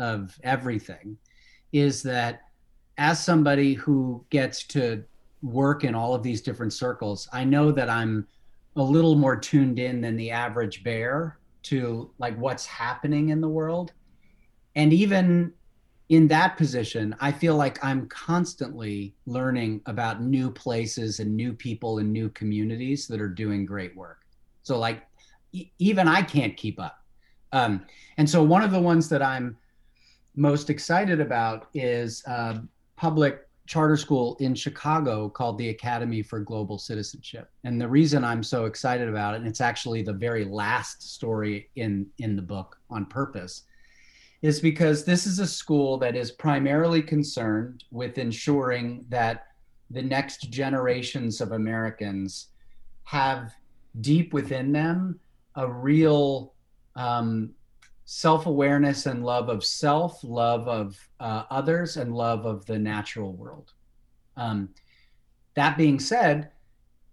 [0.01, 1.17] of everything,
[1.73, 2.41] is that
[2.99, 5.05] as somebody who gets to
[5.43, 8.27] work in all of these different circles, I know that I'm
[8.75, 13.49] a little more tuned in than the average bear to like what's happening in the
[13.49, 13.93] world.
[14.75, 15.53] And even
[16.09, 21.99] in that position, I feel like I'm constantly learning about new places and new people
[21.99, 24.19] and new communities that are doing great work.
[24.63, 25.03] So, like,
[25.53, 26.99] e- even I can't keep up.
[27.53, 27.87] Um,
[28.19, 29.57] and so, one of the ones that I'm
[30.37, 32.63] most excited about is a
[32.97, 37.51] public charter school in Chicago called the Academy for Global Citizenship.
[37.65, 41.71] And the reason I'm so excited about it, and it's actually the very last story
[41.77, 43.63] in in the book on purpose,
[44.43, 49.47] is because this is a school that is primarily concerned with ensuring that
[49.91, 52.49] the next generations of Americans
[53.05, 53.55] have
[54.03, 55.19] deep within them
[55.57, 56.53] a real
[56.97, 57.55] um,
[58.05, 63.33] self awareness and love of self, love of uh, others, and love of the natural
[63.33, 63.73] world.
[64.37, 64.71] Um,
[65.55, 66.51] that being said,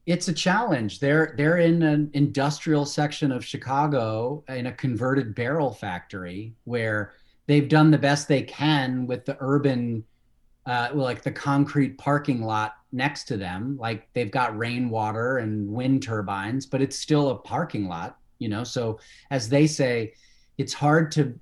[0.05, 0.99] it's a challenge.
[0.99, 7.13] They're they're in an industrial section of Chicago in a converted barrel factory where
[7.45, 10.03] they've done the best they can with the urban
[10.65, 16.03] uh, like the concrete parking lot next to them like they've got rainwater and wind
[16.03, 18.99] turbines but it's still a parking lot you know so
[19.31, 20.13] as they say
[20.59, 21.39] it's hard to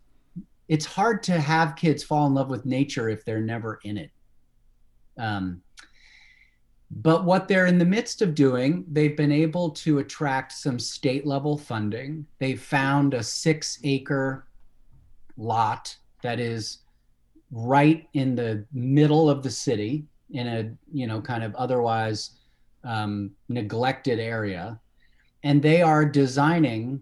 [0.69, 4.11] it's hard to have kids fall in love with nature if they're never in it.
[5.17, 5.61] Um,
[6.91, 11.25] but what they're in the midst of doing they've been able to attract some state
[11.25, 12.27] level funding.
[12.37, 14.47] They found a six acre
[15.35, 16.79] lot that is
[17.51, 22.37] right in the middle of the city in a you know kind of otherwise
[22.83, 24.79] um, neglected area.
[25.43, 27.01] And they are designing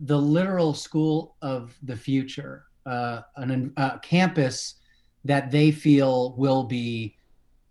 [0.00, 4.76] the literal school of the future uh, an, a campus
[5.24, 7.16] that they feel will be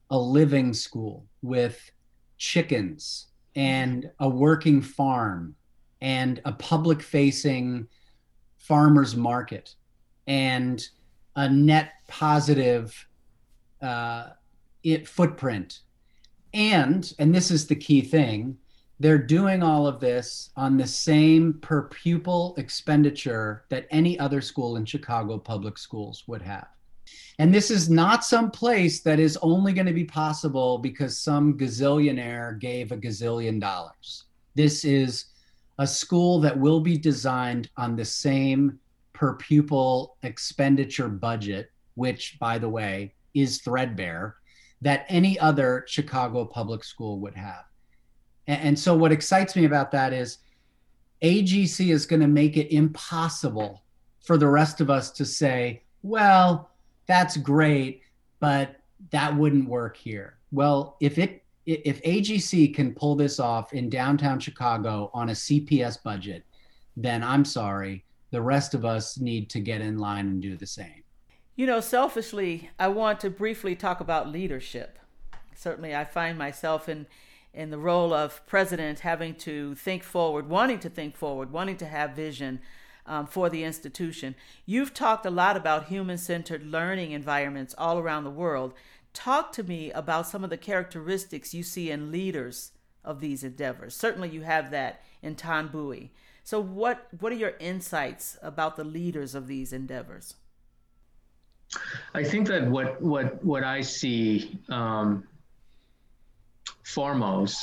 [0.09, 1.89] a living school with
[2.37, 5.55] chickens and a working farm
[6.01, 7.87] and a public facing
[8.57, 9.75] farmers market
[10.27, 10.89] and
[11.35, 13.07] a net positive
[13.81, 14.29] uh,
[14.83, 15.79] it footprint.
[16.53, 18.57] And, and this is the key thing,
[18.99, 24.77] they're doing all of this on the same per pupil expenditure that any other school
[24.77, 26.67] in Chicago public schools would have.
[27.37, 31.57] And this is not some place that is only going to be possible because some
[31.57, 34.23] gazillionaire gave a gazillion dollars.
[34.55, 35.25] This is
[35.77, 38.79] a school that will be designed on the same
[39.11, 44.37] per pupil expenditure budget, which, by the way, is threadbare,
[44.81, 47.65] that any other Chicago public school would have.
[48.47, 50.39] And, and so, what excites me about that is
[51.21, 53.83] AGC is going to make it impossible
[54.19, 56.71] for the rest of us to say, well,
[57.07, 58.01] that's great,
[58.39, 58.75] but
[59.11, 60.37] that wouldn't work here.
[60.51, 66.01] Well, if it if AGC can pull this off in downtown Chicago on a CPS
[66.03, 66.43] budget,
[66.95, 70.67] then I'm sorry, the rest of us need to get in line and do the
[70.67, 71.03] same.
[71.55, 74.99] You know, selfishly, I want to briefly talk about leadership.
[75.55, 77.07] Certainly, I find myself in
[77.55, 81.85] in the role of president having to think forward, wanting to think forward, wanting to
[81.85, 82.59] have vision
[83.05, 84.35] um, for the institution.
[84.65, 88.73] You've talked a lot about human centered learning environments all around the world.
[89.13, 92.71] Talk to me about some of the characteristics you see in leaders
[93.03, 93.95] of these endeavors.
[93.95, 96.11] Certainly, you have that in Tan Bui.
[96.43, 100.35] So what what are your insights about the leaders of these endeavors?
[102.13, 105.27] I think that what what what I see um,
[106.85, 107.59] foremost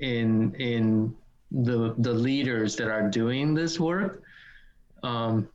[0.00, 1.14] in in
[1.50, 4.22] the the leaders that are doing this work
[5.02, 5.48] um,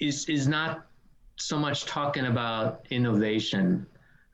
[0.00, 0.86] is is not
[1.36, 3.86] so much talking about innovation,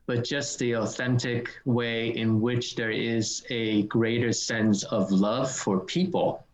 [0.06, 5.80] but just the authentic way in which there is a greater sense of love for
[5.80, 6.46] people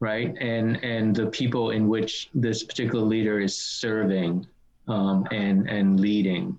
[0.00, 0.34] right?
[0.40, 4.46] And and the people in which this particular leader is serving
[4.88, 6.58] um, and and leading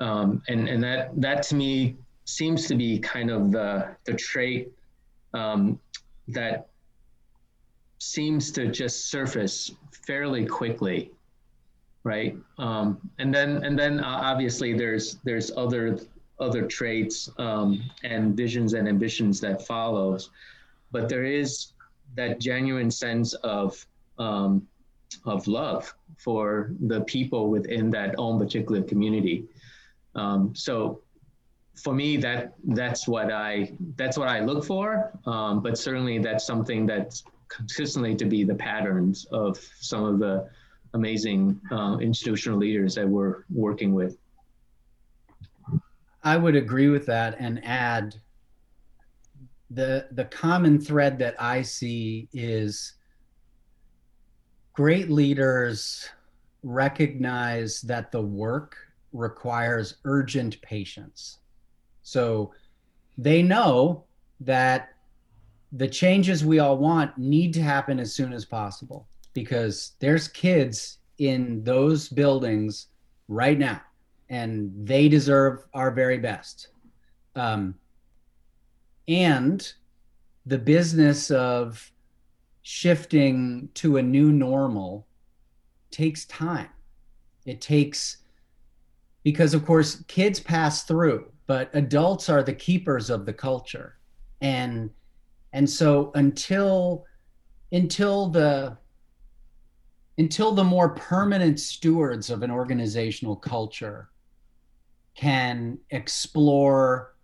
[0.00, 4.72] um, and and that that to me seems to be kind of the the trait
[5.34, 5.78] um,
[6.28, 6.68] that
[7.98, 9.70] seems to just surface
[10.06, 11.10] fairly quickly
[12.04, 15.98] right um, and then and then uh, obviously there's there's other
[16.40, 20.30] other traits um, and visions and ambitions that follows
[20.92, 21.72] but there is
[22.16, 23.86] that genuine sense of
[24.18, 24.66] um,
[25.24, 29.44] of love for the people within that own particular community.
[30.14, 31.02] Um, so
[31.76, 35.12] for me, that that's what I that's what I look for.
[35.26, 40.48] Um, but certainly, that's something that's consistently to be the patterns of some of the
[40.94, 44.18] amazing uh, institutional leaders that we're working with.
[46.22, 48.14] I would agree with that and add
[49.70, 52.94] the the common thread that I see is
[54.74, 56.08] great leaders
[56.62, 58.76] recognize that the work
[59.12, 61.38] requires urgent patience.
[62.02, 62.52] So
[63.18, 64.04] they know
[64.40, 64.90] that
[65.72, 70.98] the changes we all want need to happen as soon as possible because there's kids
[71.18, 72.88] in those buildings
[73.28, 73.80] right now
[74.28, 76.68] and they deserve our very best.
[77.36, 77.74] Um,
[79.06, 79.72] and
[80.46, 81.92] the business of
[82.62, 85.06] shifting to a new normal
[85.90, 86.68] takes time.
[87.44, 88.18] It takes,
[89.22, 93.98] because of course, kids pass through, but adults are the keepers of the culture.
[94.40, 94.90] And
[95.52, 97.04] and so until
[97.72, 98.76] until the
[100.18, 104.10] until the more permanent stewards of an organizational culture
[105.14, 107.14] can explore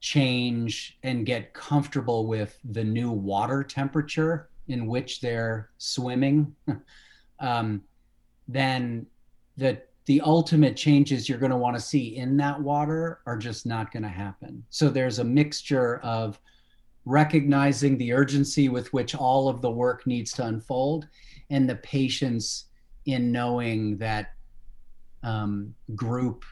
[0.00, 6.54] change and get comfortable with the new water temperature in which they're swimming,
[7.40, 7.82] um,
[8.48, 9.06] then
[9.56, 9.80] the
[10.10, 13.92] the ultimate changes you're going to want to see in that water are just not
[13.92, 14.60] going to happen.
[14.68, 16.40] So there's a mixture of
[17.04, 21.06] recognizing the urgency with which all of the work needs to unfold
[21.50, 22.64] and the patience
[23.06, 24.32] in knowing that
[25.22, 26.44] um, group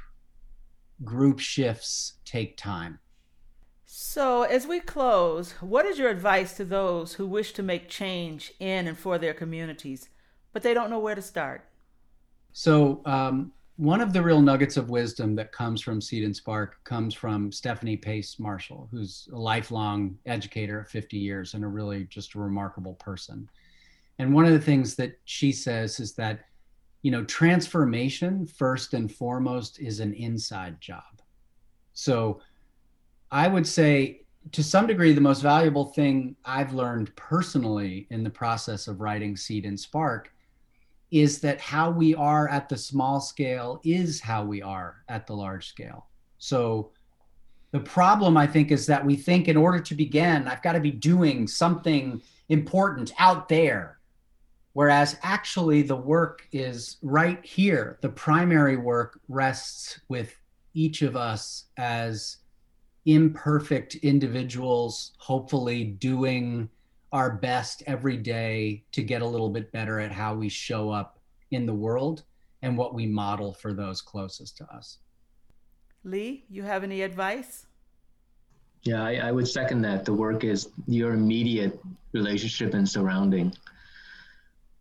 [1.03, 3.01] group shifts take time
[3.91, 8.53] so, as we close, what is your advice to those who wish to make change
[8.61, 10.11] in and for their communities,
[10.53, 11.65] but they don't know where to start?
[12.59, 16.83] So, um, one of the real nuggets of wisdom that comes from Seed and Spark
[16.83, 22.03] comes from Stephanie Pace Marshall, who's a lifelong educator of 50 years and a really
[22.07, 23.49] just a remarkable person.
[24.19, 26.47] And one of the things that she says is that,
[27.03, 31.23] you know, transformation first and foremost is an inside job.
[31.93, 32.41] So,
[33.31, 38.31] I would say to some degree, the most valuable thing I've learned personally in the
[38.31, 40.33] process of writing Seed and Spark
[41.11, 45.35] is that how we are at the small scale is how we are at the
[45.35, 46.07] large scale.
[46.39, 46.91] So
[47.71, 50.81] the problem, I think, is that we think in order to begin, I've got to
[50.81, 53.99] be doing something important out there.
[54.73, 57.99] Whereas actually, the work is right here.
[58.01, 60.35] The primary work rests with
[60.75, 62.37] each of us as
[63.07, 66.69] imperfect individuals, hopefully doing
[67.13, 71.19] our best every day to get a little bit better at how we show up
[71.51, 72.25] in the world
[72.63, 74.99] and what we model for those closest to us.
[76.05, 77.67] Le, you have any advice?
[78.83, 80.05] Yeah, I, I would second that.
[80.05, 81.81] The work is your immediate
[82.13, 83.55] relationship and surrounding.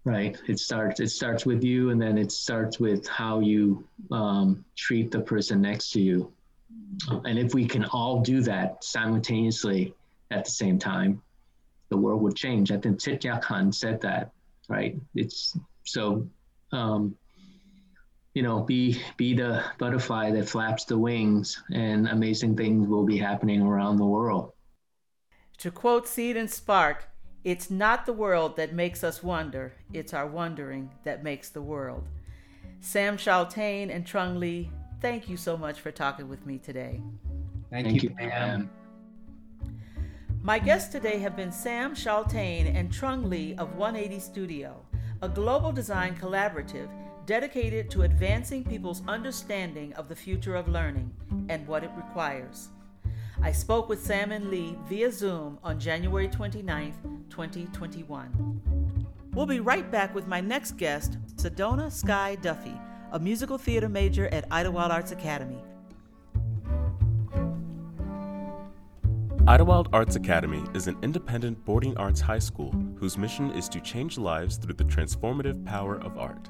[0.04, 0.38] Right.
[0.48, 1.00] It starts.
[1.02, 5.62] It starts with you, and then it starts with how you um, treat the person
[5.62, 6.32] next to you
[7.26, 9.94] and if we can all do that simultaneously
[10.32, 11.22] at the same time,
[11.90, 12.72] the world would change.
[12.72, 14.32] I think Thich Khan said that,
[14.70, 15.00] right?
[15.16, 16.28] It's so,
[16.72, 17.16] um,
[18.34, 23.18] you know, be be the butterfly that flaps the wings, and amazing things will be
[23.18, 24.54] happening around the world.
[25.60, 27.08] To quote Seed and Spark,
[27.44, 32.08] it's not the world that makes us wonder; it's our wondering that makes the world.
[32.80, 34.70] Sam Chaltain and Trung Le,
[35.00, 37.02] Thank you so much for talking with me today.
[37.70, 38.70] Thank, Thank you, Pam.
[40.48, 44.82] My guests today have been Sam Chaltain and Trung Le of 180 Studio,
[45.22, 46.88] a global design collaborative
[47.26, 51.12] dedicated to advancing people's understanding of the future of learning
[51.50, 52.70] and what it requires.
[53.44, 56.94] I spoke with Sam and Le via Zoom on January 29,
[57.30, 58.62] 2021.
[59.34, 62.80] We'll be right back with my next guest, Sedona Sky Duffy,
[63.12, 65.62] a musical theater major at Idyllwild Arts Academy.
[69.48, 74.18] Idyllwild Arts Academy is an independent boarding arts high school whose mission is to change
[74.18, 76.50] lives through the transformative power of art.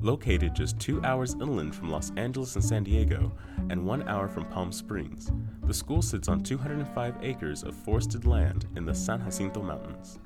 [0.00, 3.32] Located just two hours inland from Los Angeles and San Diego,
[3.68, 5.32] and one hour from Palm Springs,
[5.64, 10.20] the school sits on 205 acres of forested land in the San Jacinto Mountains.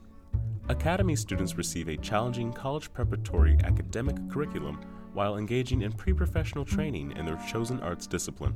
[0.68, 4.78] Academy students receive a challenging college preparatory academic curriculum
[5.14, 8.55] while engaging in pre professional training in their chosen arts discipline.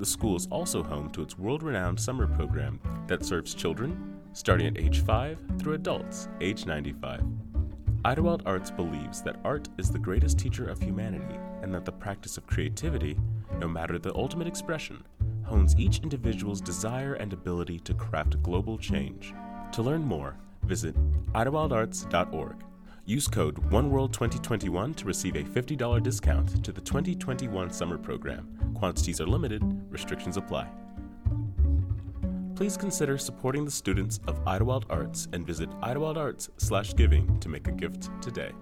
[0.00, 4.66] The school is also home to its world renowned summer program that serves children starting
[4.66, 7.22] at age 5 through adults age 95.
[8.06, 12.38] Idyllwild Arts believes that art is the greatest teacher of humanity and that the practice
[12.38, 13.18] of creativity,
[13.58, 15.04] no matter the ultimate expression,
[15.44, 19.34] hones each individual's desire and ability to craft global change.
[19.72, 20.94] To learn more, visit
[21.34, 22.69] idyllwildarts.org.
[23.10, 28.48] Use code OneWorld2021 to receive a $50 discount to the 2021 summer program.
[28.74, 30.68] Quantities are limited, restrictions apply
[32.60, 38.10] please consider supporting the students of Idyllwild Arts and visit idyllwildarts/giving to make a gift
[38.20, 38.52] today.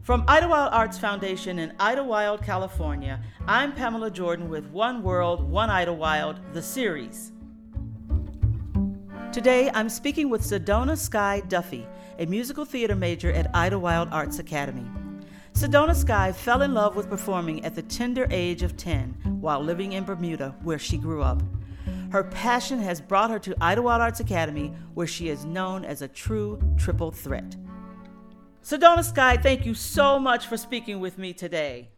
[0.00, 6.54] From Idyllwild Arts Foundation in Idyllwild, California, I'm Pamela Jordan with One World, One Idyllwild,
[6.54, 7.31] the series.
[9.32, 11.86] Today, I'm speaking with Sedona Sky Duffy,
[12.18, 14.84] a musical theater major at Idyllwild Arts Academy.
[15.54, 19.94] Sedona Sky fell in love with performing at the tender age of 10 while living
[19.94, 21.42] in Bermuda, where she grew up.
[22.10, 26.08] Her passion has brought her to Idyllwild Arts Academy, where she is known as a
[26.08, 27.56] true triple threat.
[28.62, 31.88] Sedona Sky, thank you so much for speaking with me today.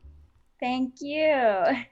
[0.61, 1.85] Thank you.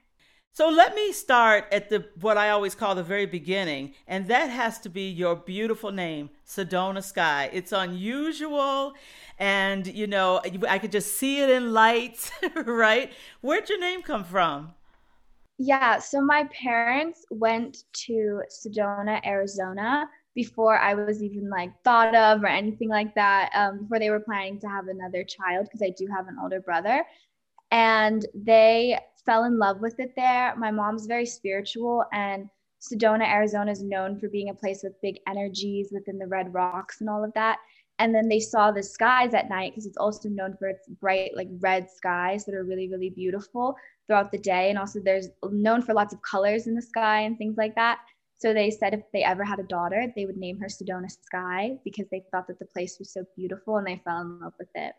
[0.55, 4.51] So let me start at the what I always call the very beginning, and that
[4.51, 7.49] has to be your beautiful name, Sedona Sky.
[7.51, 8.93] It's unusual
[9.39, 10.39] and you know
[10.69, 12.29] i could just see it in lights
[12.65, 13.11] right?
[13.41, 14.75] Where'd your name come from?
[15.57, 22.43] Yeah so my parents went to sedona arizona before i was even like thought of
[22.43, 25.89] or anything like that um, before they were planning to have another child because i
[25.89, 27.03] do have an older brother.
[27.71, 30.55] And they fell in love with it there.
[30.57, 32.49] My mom's very spiritual and
[32.81, 36.99] sedona arizona is known for being a place with big energies within the red rocks
[37.01, 37.57] and all of that.
[37.99, 41.31] And then they saw the skies at night because it's also known for its bright
[41.35, 43.75] like red skies that are really really beautiful
[44.07, 44.69] throughout the day.
[44.69, 47.99] And also there's known for lots of colors in the sky and things like that.
[48.37, 51.77] So they said if they ever had a daughter they would name her sedona sky
[51.85, 54.69] because they thought that the place was so beautiful and they fell in love with
[54.75, 54.93] it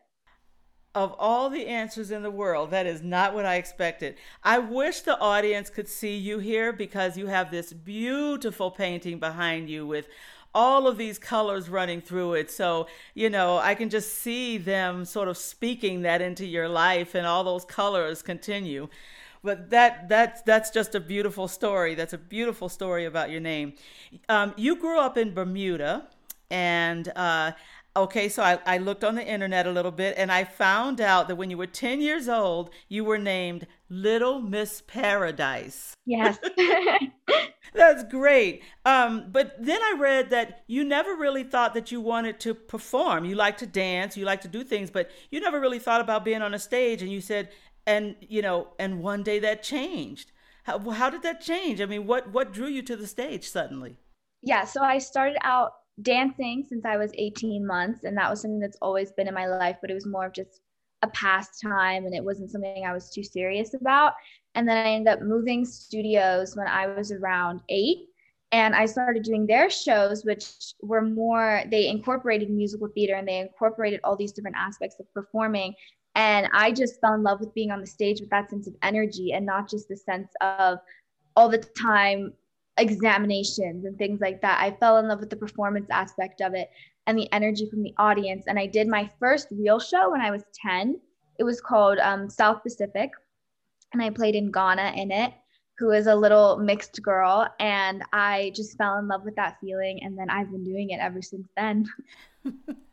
[0.94, 4.16] of all the answers in the world, that is not what I expected.
[4.42, 9.68] I wish the audience could see you here because you have this beautiful painting behind
[9.68, 10.08] you with
[10.54, 12.50] all of these colors running through it.
[12.50, 17.16] So, you know, I can just see them sort of speaking that into your life
[17.16, 18.88] and all those colors continue.
[19.42, 21.94] But that that's that's just a beautiful story.
[21.94, 23.74] That's a beautiful story about your name.
[24.28, 26.08] Um, you grew up in Bermuda,
[26.50, 27.52] and uh,
[27.96, 31.28] okay, so I, I looked on the internet a little bit, and I found out
[31.28, 35.94] that when you were ten years old, you were named Little Miss Paradise.
[36.06, 36.38] Yes.
[37.74, 38.62] That's great.
[38.84, 43.24] Um, but then I read that you never really thought that you wanted to perform.
[43.24, 46.24] You like to dance, you like to do things, but you never really thought about
[46.24, 47.02] being on a stage.
[47.02, 47.50] And you said,
[47.86, 50.30] and you know, and one day that changed.
[50.62, 51.80] How, how did that change?
[51.80, 53.96] I mean, what what drew you to the stage suddenly?
[54.42, 55.72] Yeah, so I started out
[56.02, 59.46] dancing since I was 18 months, and that was something that's always been in my
[59.46, 60.60] life, but it was more of just
[61.02, 64.14] a pastime and it wasn't something I was too serious about.
[64.54, 68.08] And then I ended up moving studios when I was around eight.
[68.52, 70.46] And I started doing their shows, which
[70.80, 75.74] were more, they incorporated musical theater and they incorporated all these different aspects of performing.
[76.14, 78.76] And I just fell in love with being on the stage with that sense of
[78.82, 80.78] energy and not just the sense of
[81.34, 82.32] all the time
[82.78, 84.60] examinations and things like that.
[84.60, 86.70] I fell in love with the performance aspect of it
[87.06, 88.44] and the energy from the audience.
[88.46, 91.00] And I did my first real show when I was 10.
[91.38, 93.10] It was called um, South Pacific.
[93.92, 95.32] And I played in Ngana in it,
[95.78, 97.48] who is a little mixed girl.
[97.60, 100.02] And I just fell in love with that feeling.
[100.02, 101.86] And then I've been doing it ever since then.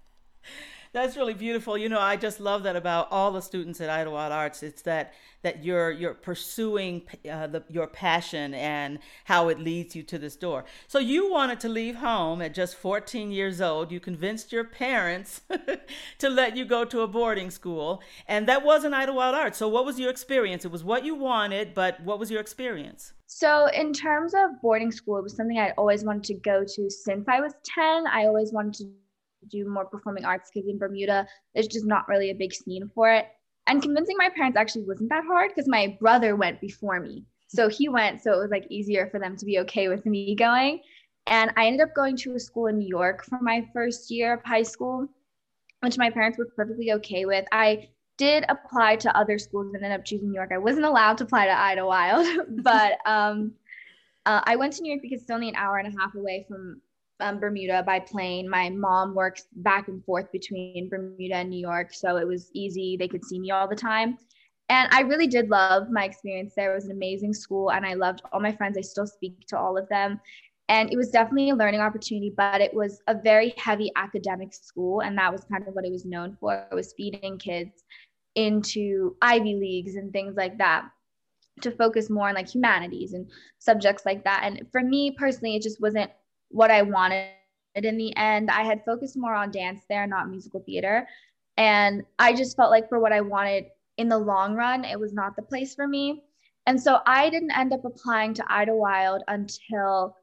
[0.93, 1.77] That's really beautiful.
[1.77, 4.61] You know, I just love that about all the students at Idyllwild Arts.
[4.61, 10.03] It's that that you're you're pursuing uh, the, your passion and how it leads you
[10.03, 10.65] to this door.
[10.87, 13.89] So you wanted to leave home at just 14 years old.
[13.89, 15.41] You convinced your parents
[16.19, 19.57] to let you go to a boarding school, and that wasn't Idyllwild Arts.
[19.57, 20.65] So what was your experience?
[20.65, 23.13] It was what you wanted, but what was your experience?
[23.27, 26.89] So, in terms of boarding school, it was something I always wanted to go to
[26.89, 28.05] since I was 10.
[28.07, 28.91] I always wanted to
[29.51, 33.11] do more performing arts because in Bermuda, there's just not really a big scene for
[33.11, 33.27] it.
[33.67, 37.25] And convincing my parents actually wasn't that hard because my brother went before me.
[37.47, 40.35] So he went, so it was like easier for them to be okay with me
[40.35, 40.81] going.
[41.27, 44.33] And I ended up going to a school in New York for my first year
[44.33, 45.07] of high school,
[45.81, 47.45] which my parents were perfectly okay with.
[47.51, 50.51] I did apply to other schools and ended up choosing New York.
[50.53, 53.53] I wasn't allowed to apply to Idyllwild, but um,
[54.25, 56.45] uh, I went to New York because it's only an hour and a half away
[56.47, 56.81] from
[57.21, 58.49] um, Bermuda by plane.
[58.49, 62.97] My mom works back and forth between Bermuda and New York, so it was easy.
[62.97, 64.17] They could see me all the time.
[64.69, 66.71] And I really did love my experience there.
[66.71, 68.77] It was an amazing school, and I loved all my friends.
[68.77, 70.19] I still speak to all of them.
[70.69, 75.01] And it was definitely a learning opportunity, but it was a very heavy academic school.
[75.01, 76.65] And that was kind of what it was known for.
[76.71, 77.83] It was feeding kids
[78.35, 80.85] into Ivy Leagues and things like that
[81.59, 84.43] to focus more on like humanities and subjects like that.
[84.45, 86.11] And for me personally, it just wasn't
[86.51, 87.29] what I wanted
[87.75, 88.49] in the end.
[88.49, 91.07] I had focused more on dance there, not musical theater.
[91.57, 93.65] And I just felt like for what I wanted
[93.97, 96.23] in the long run, it was not the place for me.
[96.67, 100.15] And so I didn't end up applying to Idyllwild until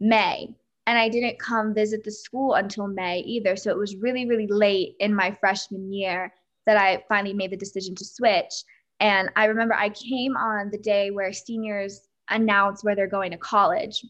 [0.00, 0.54] May.
[0.86, 3.56] And I didn't come visit the school until May either.
[3.56, 6.32] So it was really, really late in my freshman year
[6.66, 8.52] that I finally made the decision to switch.
[9.00, 13.38] And I remember I came on the day where seniors announce where they're going to
[13.38, 14.04] college.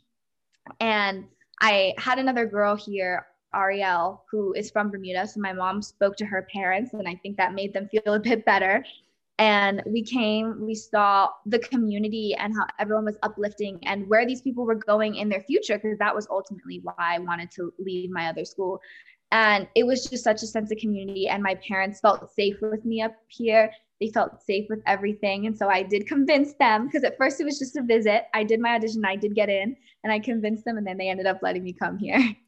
[0.81, 1.25] And
[1.61, 5.27] I had another girl here, Ariel, who is from Bermuda.
[5.27, 8.19] So my mom spoke to her parents, and I think that made them feel a
[8.19, 8.85] bit better.
[9.39, 14.43] And we came, we saw the community and how everyone was uplifting and where these
[14.43, 18.11] people were going in their future, because that was ultimately why I wanted to leave
[18.11, 18.81] my other school.
[19.33, 21.27] And it was just such a sense of community.
[21.27, 23.73] And my parents felt safe with me up here.
[24.01, 25.47] They felt safe with everything.
[25.47, 28.25] And so I did convince them because at first it was just a visit.
[28.35, 31.09] I did my audition, I did get in, and I convinced them, and then they
[31.09, 32.19] ended up letting me come here.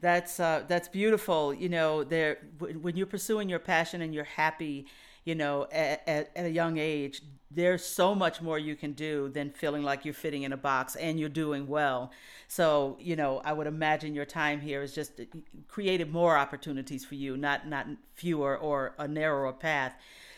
[0.00, 1.54] That's uh, that's beautiful.
[1.54, 4.86] You know, there when you're pursuing your passion and you're happy,
[5.24, 9.30] you know, at, at, at, a young age, there's so much more you can do
[9.30, 12.10] than feeling like you're fitting in a box and you're doing well.
[12.48, 15.24] So, you know, I would imagine your time here has just uh,
[15.68, 19.94] created more opportunities for you, not not fewer or a narrower path.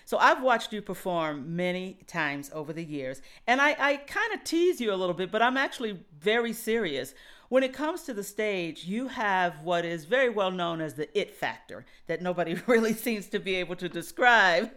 [0.07, 4.43] So I've watched you perform many times over the years, and I, I kind of
[4.45, 7.13] tease you a little bit, but I'm actually very serious
[7.49, 11.19] when it comes to the stage, you have what is very well known as the
[11.19, 14.71] it factor that nobody really seems to be able to describe.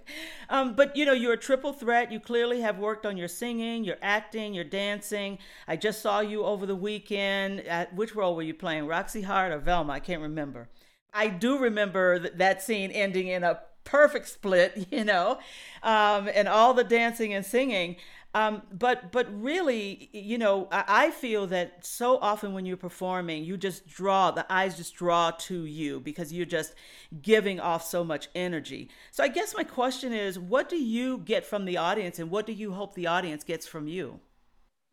[0.50, 2.12] Um, but you know, you're a triple threat.
[2.12, 5.40] You clearly have worked on your singing, your acting, your dancing.
[5.68, 7.62] I just saw you over the weekend.
[7.62, 9.94] At, which role were you playing, Roxie Hart or Velma?
[9.94, 10.70] I can't remember.
[11.12, 13.60] I do remember that scene ending in a
[13.90, 15.40] perfect split, you know,
[15.84, 17.98] um, and all the dancing and singing.
[18.36, 23.44] Um, but but really, you know, I, I, feel that so often when you're performing,
[23.44, 26.76] you just draw the eyes just draw to you because you're just
[27.24, 28.92] giving off so much energy.
[29.10, 32.46] So I guess my question is, what do you get from the audience, and what
[32.46, 34.20] do you hope the audience gets from you?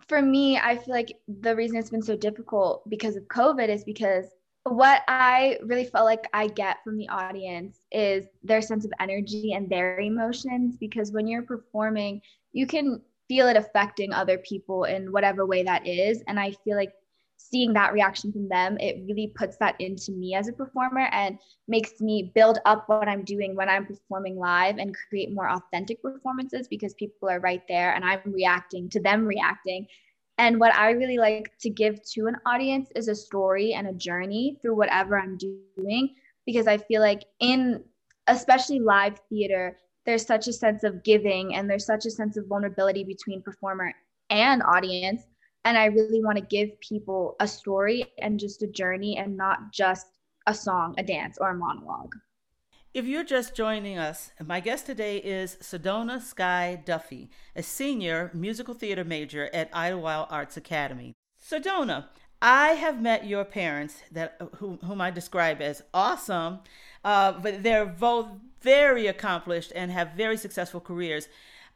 [0.09, 3.85] For me, I feel like the reason it's been so difficult because of COVID is
[3.85, 4.25] because
[4.67, 9.53] what I really felt like I get from the audience is their sense of energy
[9.53, 12.21] and their emotions because when you're performing,
[12.53, 16.23] you can feel it affecting other people in whatever way that is.
[16.27, 16.93] And I feel like
[17.37, 21.39] seeing that reaction from them, it really puts that into me as a performer and
[21.69, 26.03] makes me build up what I'm doing when I'm performing live and create more authentic
[26.03, 29.87] performances because people are right there and I'm reacting to them reacting.
[30.39, 33.93] And what I really like to give to an audience is a story and a
[33.93, 36.15] journey through whatever I'm doing
[36.45, 37.83] because I feel like in
[38.27, 42.47] especially live theater, there's such a sense of giving and there's such a sense of
[42.47, 43.93] vulnerability between performer
[44.31, 45.23] and audience.
[45.65, 49.73] And i really want to give people a story and just a journey and not
[49.73, 50.07] just
[50.47, 52.15] a song a dance or a monologue
[52.97, 58.73] if you're just joining us, my guest today is Sedona Sky Duffy, a senior musical
[58.73, 61.13] theater major at Idyllwild Arts Academy.
[61.39, 62.07] Sedona,
[62.41, 66.61] I have met your parents, that whom, whom I describe as awesome,
[67.05, 68.29] uh, but they're both
[68.63, 71.29] very accomplished and have very successful careers.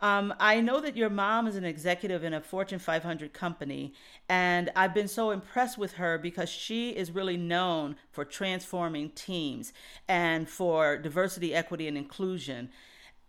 [0.02, 3.92] Um, I know that your mom is an executive in a Fortune 500 company,
[4.30, 9.74] and I've been so impressed with her because she is really known for transforming teams
[10.08, 12.70] and for diversity, equity, and inclusion.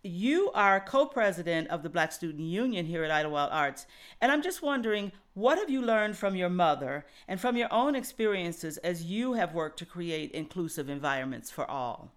[0.02, 3.86] You are co president of the Black Student Union here at Idyllwild Arts,
[4.20, 7.94] and I'm just wondering what have you learned from your mother and from your own
[7.94, 12.12] experiences as you have worked to create inclusive environments for all?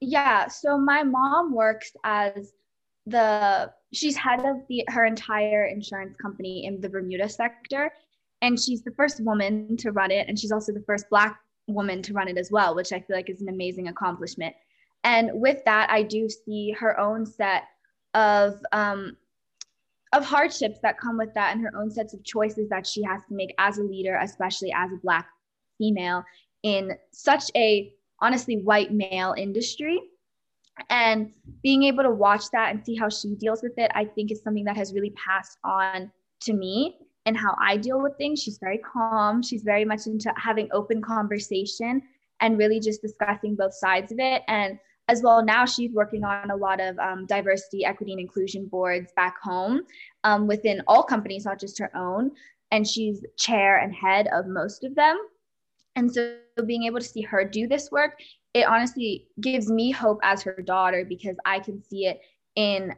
[0.00, 2.52] Yeah, so my mom works as
[3.06, 7.92] the she's head of the her entire insurance company in the Bermuda sector
[8.42, 12.02] and she's the first woman to run it and she's also the first black woman
[12.02, 14.54] to run it as well which I feel like is an amazing accomplishment.
[15.04, 17.64] And with that I do see her own set
[18.14, 19.16] of um,
[20.12, 23.22] of hardships that come with that and her own sets of choices that she has
[23.28, 25.26] to make as a leader especially as a black
[25.78, 26.22] female
[26.62, 30.00] in such a honestly white male industry
[30.88, 34.32] and being able to watch that and see how she deals with it, I think
[34.32, 36.10] is something that has really passed on
[36.40, 36.96] to me
[37.26, 38.42] and how I deal with things.
[38.42, 39.42] She's very calm.
[39.42, 42.02] She's very much into having open conversation
[42.40, 44.42] and really just discussing both sides of it.
[44.48, 48.66] And as well, now she's working on a lot of um, diversity, equity, and inclusion
[48.66, 49.82] boards back home
[50.24, 52.32] um, within all companies, not just her own.
[52.70, 55.18] And she's chair and head of most of them.
[55.96, 56.36] And so
[56.66, 58.18] being able to see her do this work
[58.54, 62.20] it honestly gives me hope as her daughter because I can see it
[62.54, 62.94] in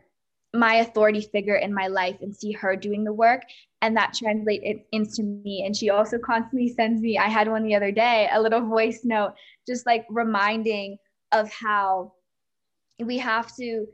[0.53, 3.43] my authority figure in my life and see her doing the work.
[3.83, 5.65] And that translates into me.
[5.65, 9.01] And she also constantly sends me i had one the other day a little voice
[9.05, 9.35] note
[9.67, 10.97] just like reminding
[11.33, 12.13] of how
[12.99, 13.87] we have to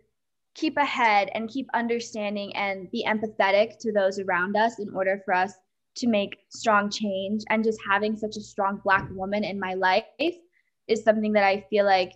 [0.55, 5.32] keep ahead and keep understanding and be empathetic to those around us in order for
[5.34, 5.53] us
[5.97, 10.05] to make strong change and just having such a strong black woman in my life
[10.18, 12.12] is something that I feel like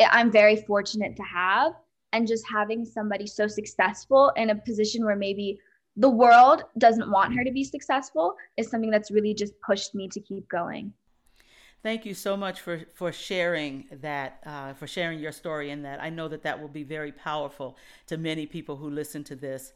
[0.00, 1.72] I'm very fortunate to have.
[2.14, 5.58] And just having somebody so successful in a position where maybe
[5.96, 10.08] the world doesn't want her to be successful is something that's really just pushed me
[10.08, 10.94] to keep going.
[11.82, 16.02] Thank you so much for, for sharing that, uh, for sharing your story in that.
[16.02, 17.76] I know that that will be very powerful
[18.06, 19.72] to many people who listen to this.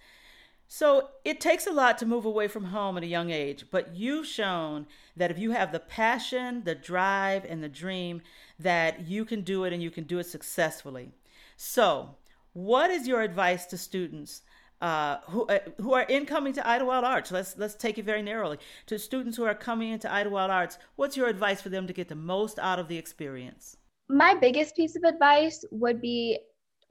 [0.74, 3.94] So it takes a lot to move away from home at a young age, but
[3.94, 8.22] you've shown that if you have the passion, the drive, and the dream,
[8.58, 11.10] that you can do it and you can do it successfully.
[11.58, 12.16] So,
[12.54, 14.40] what is your advice to students
[14.80, 17.30] uh, who uh, who are incoming to Idyllwild Arts?
[17.30, 18.56] Let's let's take it very narrowly
[18.86, 20.78] to students who are coming into Idyllwild Arts.
[20.96, 23.76] What's your advice for them to get the most out of the experience?
[24.08, 26.38] My biggest piece of advice would be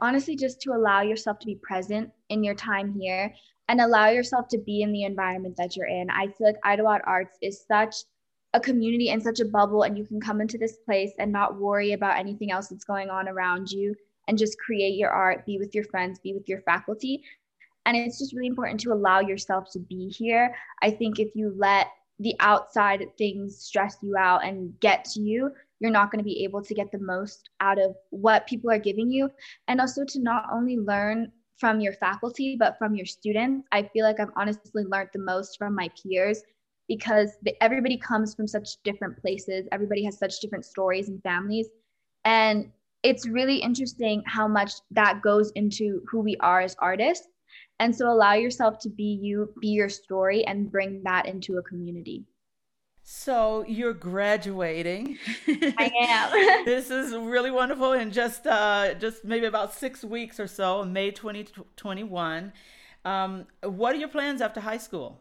[0.01, 3.33] honestly just to allow yourself to be present in your time here
[3.69, 6.09] and allow yourself to be in the environment that you're in.
[6.09, 7.95] I feel like Idyllwild Arts is such
[8.53, 11.57] a community and such a bubble, and you can come into this place and not
[11.57, 13.95] worry about anything else that's going on around you
[14.27, 17.23] and just create your art, be with your friends, be with your faculty.
[17.85, 20.53] And it's just really important to allow yourself to be here.
[20.81, 21.87] I think if you let
[22.19, 26.43] the outside things stress you out and get to you, you're not going to be
[26.43, 29.29] able to get the most out of what people are giving you.
[29.67, 33.67] And also to not only learn from your faculty, but from your students.
[33.71, 36.41] I feel like I've honestly learned the most from my peers
[36.87, 39.67] because everybody comes from such different places.
[39.71, 41.67] Everybody has such different stories and families.
[42.25, 42.71] And
[43.03, 47.27] it's really interesting how much that goes into who we are as artists.
[47.79, 51.63] And so allow yourself to be you, be your story, and bring that into a
[51.63, 52.25] community.
[53.03, 55.17] So you're graduating.
[55.47, 56.65] I am.
[56.65, 61.11] this is really wonderful in just uh, just maybe about six weeks or so, May
[61.11, 62.53] 2021.
[63.03, 65.19] Um, what are your plans after high school?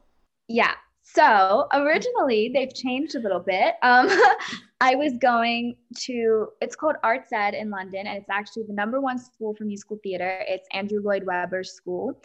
[0.48, 0.74] Yeah.
[1.02, 3.74] So originally they've changed a little bit.
[3.82, 4.08] Um,
[4.80, 9.00] I was going to it's called Arts Ed in London, and it's actually the number
[9.00, 10.42] one school for musical theater.
[10.46, 12.20] It's Andrew Lloyd Webber's school,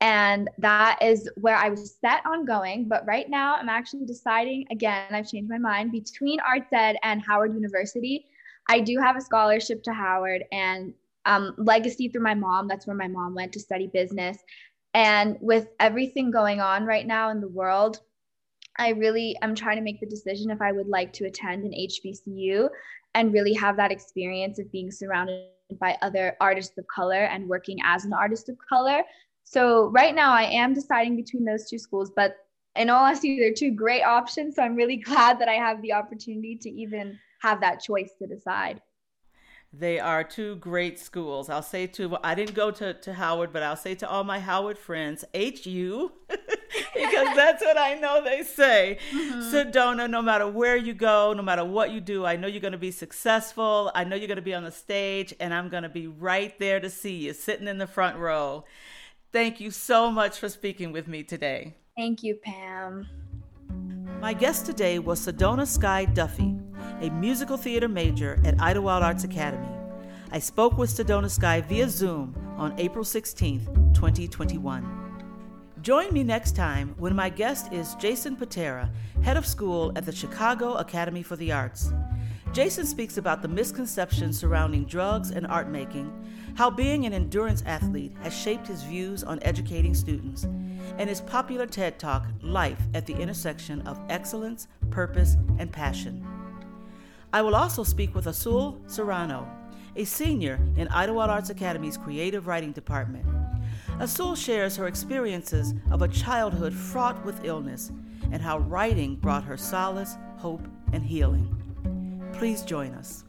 [0.00, 2.86] and that is where I was set on going.
[2.88, 7.22] But right now, I'm actually deciding again, I've changed my mind between Arts Ed and
[7.26, 8.26] Howard University.
[8.68, 10.92] I do have a scholarship to Howard and
[11.24, 12.68] um, legacy through my mom.
[12.68, 14.38] That's where my mom went to study business.
[14.92, 18.00] And with everything going on right now in the world,
[18.78, 21.72] I really am trying to make the decision if I would like to attend an
[21.72, 22.68] HBCU
[23.14, 25.46] and really have that experience of being surrounded
[25.80, 29.02] by other artists of color and working as an artist of color
[29.48, 32.36] so right now I am deciding between those two schools, but
[32.74, 34.56] in all honesty, they're two great options.
[34.56, 38.26] So I'm really glad that I have the opportunity to even have that choice to
[38.26, 38.82] decide.
[39.72, 41.48] They are two great schools.
[41.48, 44.40] I'll say to, I didn't go to, to Howard, but I'll say to all my
[44.40, 46.38] Howard friends, HU, because
[47.36, 48.98] that's what I know they say.
[49.12, 49.54] Mm-hmm.
[49.54, 52.72] Sedona, no matter where you go, no matter what you do, I know you're going
[52.72, 53.92] to be successful.
[53.94, 56.58] I know you're going to be on the stage, and I'm going to be right
[56.58, 58.64] there to see you, sitting in the front row.
[59.36, 61.74] Thank you so much for speaking with me today.
[61.94, 63.06] Thank you, Pam.
[64.18, 66.56] My guest today was Sedona Sky Duffy,
[67.02, 69.68] a musical theater major at Idyllwild Arts Academy.
[70.32, 75.06] I spoke with Sedona Sky via Zoom on April 16, 2021.
[75.82, 78.90] Join me next time when my guest is Jason Patera,
[79.22, 81.92] head of school at the Chicago Academy for the Arts.
[82.54, 86.10] Jason speaks about the misconceptions surrounding drugs and art making,
[86.56, 90.44] how being an endurance athlete has shaped his views on educating students,
[90.96, 96.26] and his popular TED Talk, Life at the Intersection of Excellence, Purpose, and Passion.
[97.30, 99.46] I will also speak with Asul Serrano,
[99.96, 103.26] a senior in Idyllwild Arts Academy's Creative Writing Department.
[103.98, 107.92] Asul shares her experiences of a childhood fraught with illness
[108.32, 111.52] and how writing brought her solace, hope, and healing.
[112.32, 113.25] Please join us.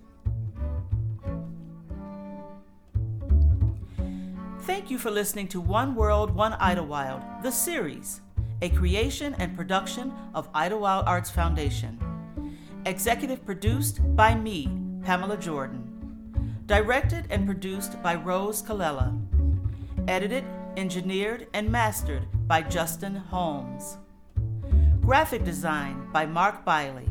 [4.67, 8.19] Thank you for listening to One World, One Idyllwild, the series,
[8.61, 11.97] a creation and production of Idyllwild Arts Foundation.
[12.85, 14.69] Executive produced by me,
[15.05, 16.59] Pamela Jordan.
[16.65, 19.17] Directed and produced by Rose Colella.
[20.09, 20.43] Edited,
[20.75, 23.97] engineered, and mastered by Justin Holmes.
[24.99, 27.07] Graphic design by Mark Biley.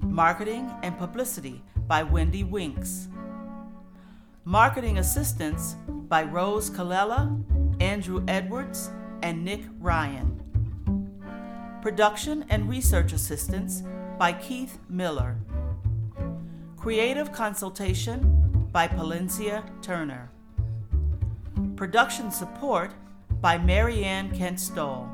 [0.00, 3.08] Marketing and Publicity by Wendy Winks.
[4.46, 5.76] Marketing Assistance
[6.14, 7.42] by Rose Colella,
[7.82, 8.88] Andrew Edwards,
[9.24, 10.40] and Nick Ryan.
[11.82, 13.82] Production and Research Assistance
[14.16, 15.36] by Keith Miller.
[16.76, 20.30] Creative Consultation by Palencia Turner.
[21.74, 22.92] Production Support
[23.40, 25.08] by Marianne Kent Stoll.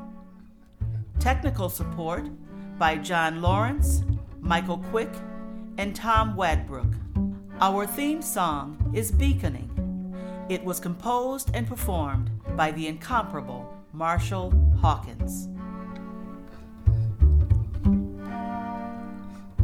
[1.19, 2.29] Technical Support
[2.77, 4.03] by John Lawrence
[4.39, 5.09] Michael Quick,
[5.79, 6.93] and Tom Wadbrook.
[7.59, 9.70] Our theme song is Beaconing.
[10.51, 15.47] It was composed and performed by the incomparable Marshall Hawkins.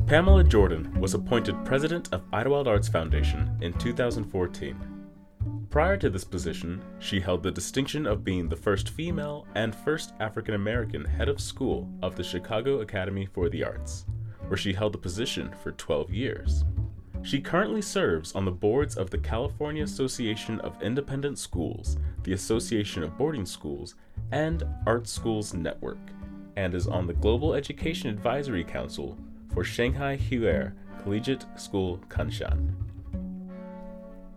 [0.06, 5.68] Pamela Jordan was appointed president of Idyllwild Arts Foundation in 2014.
[5.70, 10.14] Prior to this position, she held the distinction of being the first female and first
[10.22, 14.06] African American head of school of the Chicago Academy for the Arts
[14.48, 16.64] where she held the position for 12 years.
[17.28, 23.04] She currently serves on the boards of the California Association of Independent Schools, the Association
[23.04, 23.96] of Boarding Schools,
[24.32, 25.98] and Art Schools Network,
[26.56, 29.18] and is on the Global Education Advisory Council
[29.54, 30.72] for Shanghai Huer
[31.04, 32.74] Collegiate School Kunshan.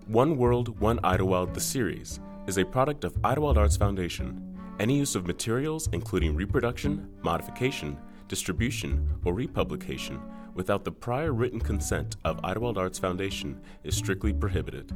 [0.08, 2.18] One World, One Idyllwild, the series,
[2.48, 4.58] is a product of Idyllwild Arts Foundation.
[4.80, 10.20] Any use of materials, including reproduction, modification, distribution, or republication
[10.54, 14.92] without the prior written consent of Idyllwild Arts Foundation is strictly prohibited.